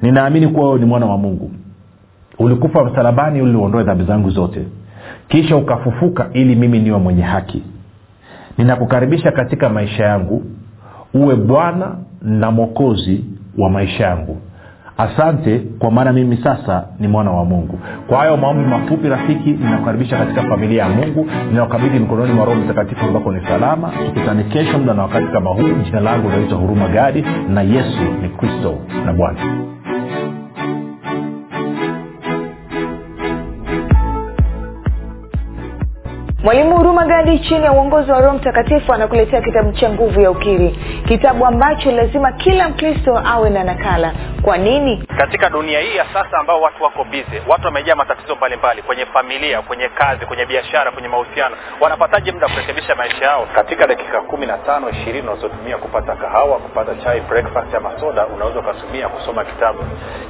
ninaamini 0.02 0.47
kuwa 0.47 0.67
wewe 0.67 0.80
ni 0.80 0.86
mwana 0.86 1.06
wa 1.06 1.17
mungu. 1.17 1.52
Ulikufa 2.39 2.84
msalabani 2.86 3.39
ili 3.39 3.56
uondoe 3.56 3.84
dhambi 3.84 4.04
zangu 4.04 4.30
zote. 4.30 4.65
Kisha 5.28 5.56
ukafufuka 5.58 6.30
ili 6.34 6.56
mimi 6.56 6.80
niwe 6.80 6.97
mwenye 6.97 7.21
haki. 7.21 7.63
Ninakukaribisha 8.58 9.32
katika 9.32 9.69
maisha 9.69 10.04
yangu 10.06 10.43
uwe 11.13 11.36
bwana 11.36 11.95
na 12.21 12.52
mwokozi 12.52 13.26
wa 13.58 13.69
maisha 13.69 14.04
yangu 14.08 14.38
asante 14.97 15.60
kwa 15.79 15.91
maana 15.91 16.13
mimi 16.13 16.38
sasa 16.38 16.86
ni 16.99 17.08
mwana 17.08 17.32
wa 17.32 17.45
mungu. 17.45 17.79
Kwa 18.08 18.17
hayo 18.17 18.38
maombi 18.38 18.69
mafupi 18.69 19.10
rafiki 19.10 19.49
ninakukaribisha 19.51 20.17
katika 20.17 20.41
familia 20.41 20.84
ya 20.84 20.89
mungu. 20.89 21.27
Ninakabidhi 21.51 21.99
mikononi 21.99 22.34
mwa 22.34 22.45
roho 22.45 22.58
mtakatifu 22.60 23.06
ambako 23.06 23.32
ni 23.32 23.41
salama. 23.47 23.91
Tukutane 24.06 24.43
kesho 24.43 24.79
muda 24.79 24.93
na 24.93 25.01
wakati 25.01 25.27
kama 25.27 25.49
huu. 25.49 25.69
Jina 25.86 25.99
langu 25.99 26.27
unaitwa 26.27 26.58
huruma 26.58 26.88
gadi 26.88 27.25
na 27.49 27.62
yesu 27.62 28.01
ni 28.21 28.29
kristo 28.29 28.75
na 29.06 29.13
bwana 29.13 29.39
mwalimu 36.43 36.77
huruma 36.77 37.06
gadi 37.06 37.39
chini 37.39 37.63
ya 37.65 37.71
uongozi 37.71 38.12
wa 38.12 38.21
roho 38.21 38.38
mtakatifu 38.38 38.93
anakuletea 38.93 39.41
kitabu 39.41 39.71
cha 39.71 39.89
nguvu 39.89 40.21
ya 40.21 40.32
ukiri. 40.32 40.69
Kitabu 41.08 41.45
ambacho 41.45 41.91
lazima 41.91 42.32
kila 42.32 42.69
mkristo 42.69 43.21
awe 43.25 43.49
na 43.49 43.63
nakala. 43.63 44.13
Kwa 44.41 44.58
nini? 44.58 45.03
Katika 45.17 45.49
dunia 45.49 45.79
hii 45.79 45.95
ya 45.95 46.06
sasa 46.13 46.38
ambao 46.39 46.62
watu 46.62 46.84
wako 46.84 47.03
bize 47.03 47.41
watu 47.47 47.65
wamejaa 47.65 47.95
matatizo 47.95 48.36
mbalimbali 48.36 48.82
kwenye 48.82 49.06
familia 49.06 49.62
kwenye 49.62 49.89
kazi 49.89 50.25
kwenye 50.25 50.45
biashara 50.45 50.91
kwenye 50.91 51.08
mahusiano. 51.08 51.56
Wanapataje 51.82 52.32
muda 52.32 52.47
kurekebisha 52.47 52.95
maisha 52.95 53.25
yao? 53.25 53.47
Katika 53.56 53.88
dakika 53.88 54.21
kumi 54.21 54.45
na 54.45 54.58
tano 54.58 54.89
ishirini 54.89 55.27
unazotumia 55.27 55.77
kupata 55.77 56.15
kahawa 56.15 56.58
kupata 56.60 56.95
chai 56.95 57.21
breakfast 57.21 57.75
ama 57.75 57.99
soda 57.99 58.25
unaweza 58.25 58.60
ukatumia 58.60 59.10
kusoma 59.10 59.43
kitabu. 59.45 59.79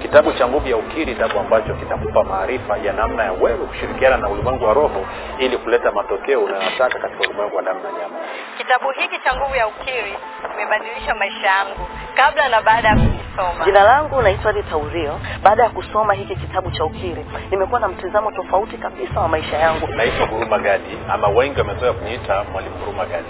Kitabu 0.01 0.33
cha 0.33 0.47
nguvu 0.47 0.67
ya 0.67 0.77
ukiri 0.77 1.13
kitabu 1.13 1.39
ambacho 1.39 1.73
kitakupa 1.73 2.23
maarifa 2.23 2.77
ya 2.77 2.93
namna 2.93 3.23
ya 3.23 3.31
wewe 3.31 3.57
kushirikiana 3.65 4.17
na 4.17 4.29
ulimwengu 4.29 4.65
wa 4.65 4.73
roho 4.73 5.05
ili 5.39 5.57
kuleta 5.57 5.91
matokeo 6.03 6.39
unayotaka 6.43 6.99
katika 6.99 7.19
ulimwengu 7.23 7.55
wa 7.55 7.61
damu 7.63 7.79
na 7.83 7.91
nyama. 7.91 8.15
Kitabu 8.57 8.91
hiki 8.91 9.19
cha 9.23 9.35
nguvu 9.35 9.55
ya 9.55 9.67
ukiri 9.67 10.13
kimebadilisha 10.51 11.15
maisha 11.15 11.47
yangu 11.47 11.87
kabla 12.15 12.49
na 12.49 12.61
baada 12.61 12.87
ya 12.87 12.95
kukisoma 12.95 13.65
jina 13.65 13.83
langu 13.83 14.21
naitwa 14.21 14.51
rita 14.51 14.77
urio. 14.77 15.19
Baada 15.43 15.63
ya 15.63 15.69
kusoma 15.69 16.13
hiki 16.13 16.35
kitabu 16.35 16.71
cha 16.71 16.85
ukiri 16.85 17.25
nimekuwa 17.51 17.79
na 17.79 17.87
mtizamo 17.87 18.31
tofauti 18.31 18.77
kabisa 18.77 19.19
wa 19.19 19.27
maisha 19.27 19.57
yangu. 19.57 19.87
Naitwa 19.87 20.27
huruma 20.27 20.59
gadi 20.59 20.97
ama 21.09 21.27
wengi 21.27 21.59
wamezoea 21.59 21.93
kuniita 21.93 22.43
mwalimu 22.43 22.75
huruma 22.77 23.05
gadi 23.05 23.29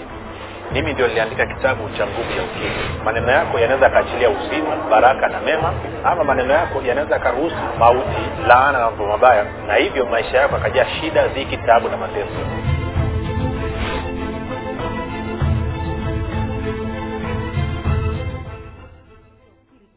mimi 0.74 0.92
ndio 0.92 1.08
niliandika 1.08 1.46
kitabu 1.46 1.88
cha 1.98 2.06
nguvu 2.06 2.30
ya 2.38 2.42
ukimwi. 2.44 3.04
Maneno 3.04 3.30
yako 3.30 3.58
yanaweza 3.58 3.86
yakaachilia 3.86 4.30
uzima 4.30 4.76
baraka 4.90 5.28
na 5.28 5.40
mema 5.40 5.72
ama 6.04 6.24
maneno 6.24 6.52
yako 6.54 6.82
yanaweza 6.82 7.14
yakaruhusu 7.14 7.56
mauti 7.78 8.22
laana 8.48 8.78
na 8.78 8.84
mambo 8.84 9.06
mabaya 9.06 9.44
na 9.66 9.74
hivyo 9.74 10.06
maisha 10.06 10.38
yako 10.38 10.56
akajaa 10.56 10.86
shida 11.00 11.28
dhiki 11.28 11.56
tabu 11.56 11.88
na 11.88 11.96
mateso. 11.96 12.40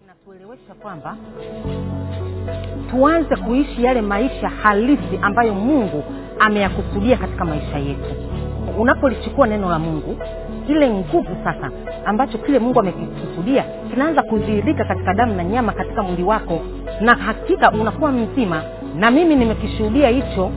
Inatuelewesha 0.03 0.73
kwamba 0.81 1.15
tuanze 2.89 3.35
kuishi 3.35 3.83
yale 3.83 4.01
maisha 4.01 4.49
halisi 4.49 5.19
ambayo 5.21 5.53
mungu 5.53 6.03
ameyakusudia 6.39 7.17
katika 7.17 7.45
maisha 7.45 7.77
yetu. 7.77 8.15
Unapolichukua 8.77 9.47
neno 9.47 9.69
la 9.69 9.79
mungu 9.79 10.17
ile 10.67 10.89
nguvu 10.89 11.35
sasa 11.43 11.71
ambacho 12.05 12.37
kile 12.37 12.59
mungu 12.59 12.79
amekikusudia 12.79 13.63
kinaanza 13.93 14.21
kudhihirika 14.23 14.85
katika 14.85 15.13
damu 15.13 15.35
na 15.35 15.43
nyama 15.43 15.71
katika 15.71 16.03
mwili 16.03 16.23
wako 16.23 16.59
na 17.01 17.15
hakika 17.15 17.71
unakuwa 17.71 18.11
mzima. 18.11 18.61
Na 18.95 19.11
mimi 19.11 19.35
nimekishuhudia 19.35 20.09
hicho 20.09 20.51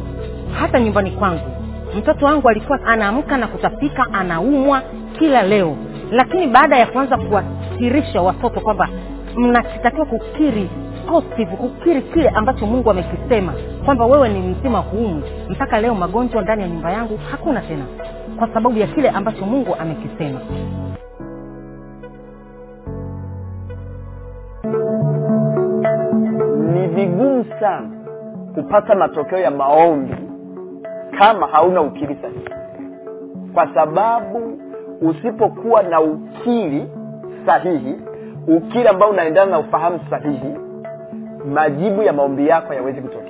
hata 0.61 0.81
nyumbani 0.81 1.11
kwangu. 1.11 1.51
Mtoto 1.99 2.27
wangu 2.27 2.49
alikuwa 2.49 2.83
anaamka 2.87 3.37
na 3.37 3.47
kutapika 3.47 4.07
anaumwa 4.13 4.83
kila 5.19 5.43
leo. 5.43 5.77
Lakini 6.13 6.47
baada 6.47 6.77
ya 6.79 6.87
kuanza 6.87 7.17
kuwakirisha 7.17 8.23
watoto 8.23 8.61
kwamba 8.61 8.89
mnatakiwa 9.37 10.07
kukiri 10.07 10.71
positive 11.09 11.57
kukiri 11.57 12.03
kile 12.03 12.29
ambacho 12.29 12.67
mungu 12.67 12.91
amekisema 12.91 13.53
kwamba 13.85 14.07
wewe 14.07 14.29
ni 14.29 14.39
mzima 14.41 14.79
huumu 14.79 15.23
mpaka 15.49 15.81
leo 15.81 15.95
magonjwa 15.95 16.43
ndani 16.43 16.63
ya 16.63 16.69
nyumba 16.69 16.93
yangu 16.93 17.19
hakuna 17.31 17.61
tena 17.61 17.85
kwa 18.41 18.49
sababu 18.55 18.79
ya 18.79 18.87
kile 18.87 19.09
ambacho 19.11 19.47
mungu 19.47 19.75
amekisema. 19.79 20.41
Ni 26.75 26.87
vigumu 26.87 27.45
sana 27.61 27.91
kupata 28.55 28.95
matokeo 28.95 29.39
ya 29.39 29.51
maombi 29.51 30.15
kama 31.19 31.47
hauna 31.47 31.81
ukiri 31.83 32.17
sahihi. 32.23 32.49
Kwa 33.55 33.75
sababu 33.75 34.59
usipokuwa 35.01 35.83
na 35.83 36.01
ukiri 36.01 36.89
sahihi 37.47 37.95
ukiri 38.47 38.89
ambao 38.89 39.11
unaendana 39.11 39.51
na 39.51 39.59
ufahamu 39.59 40.01
sahihi 40.11 40.55
majibu 41.55 42.03
ya 42.03 42.13
maombi 42.13 42.49
yako 42.49 42.69
hayawezi 42.69 43.01
kutokea 43.01 43.30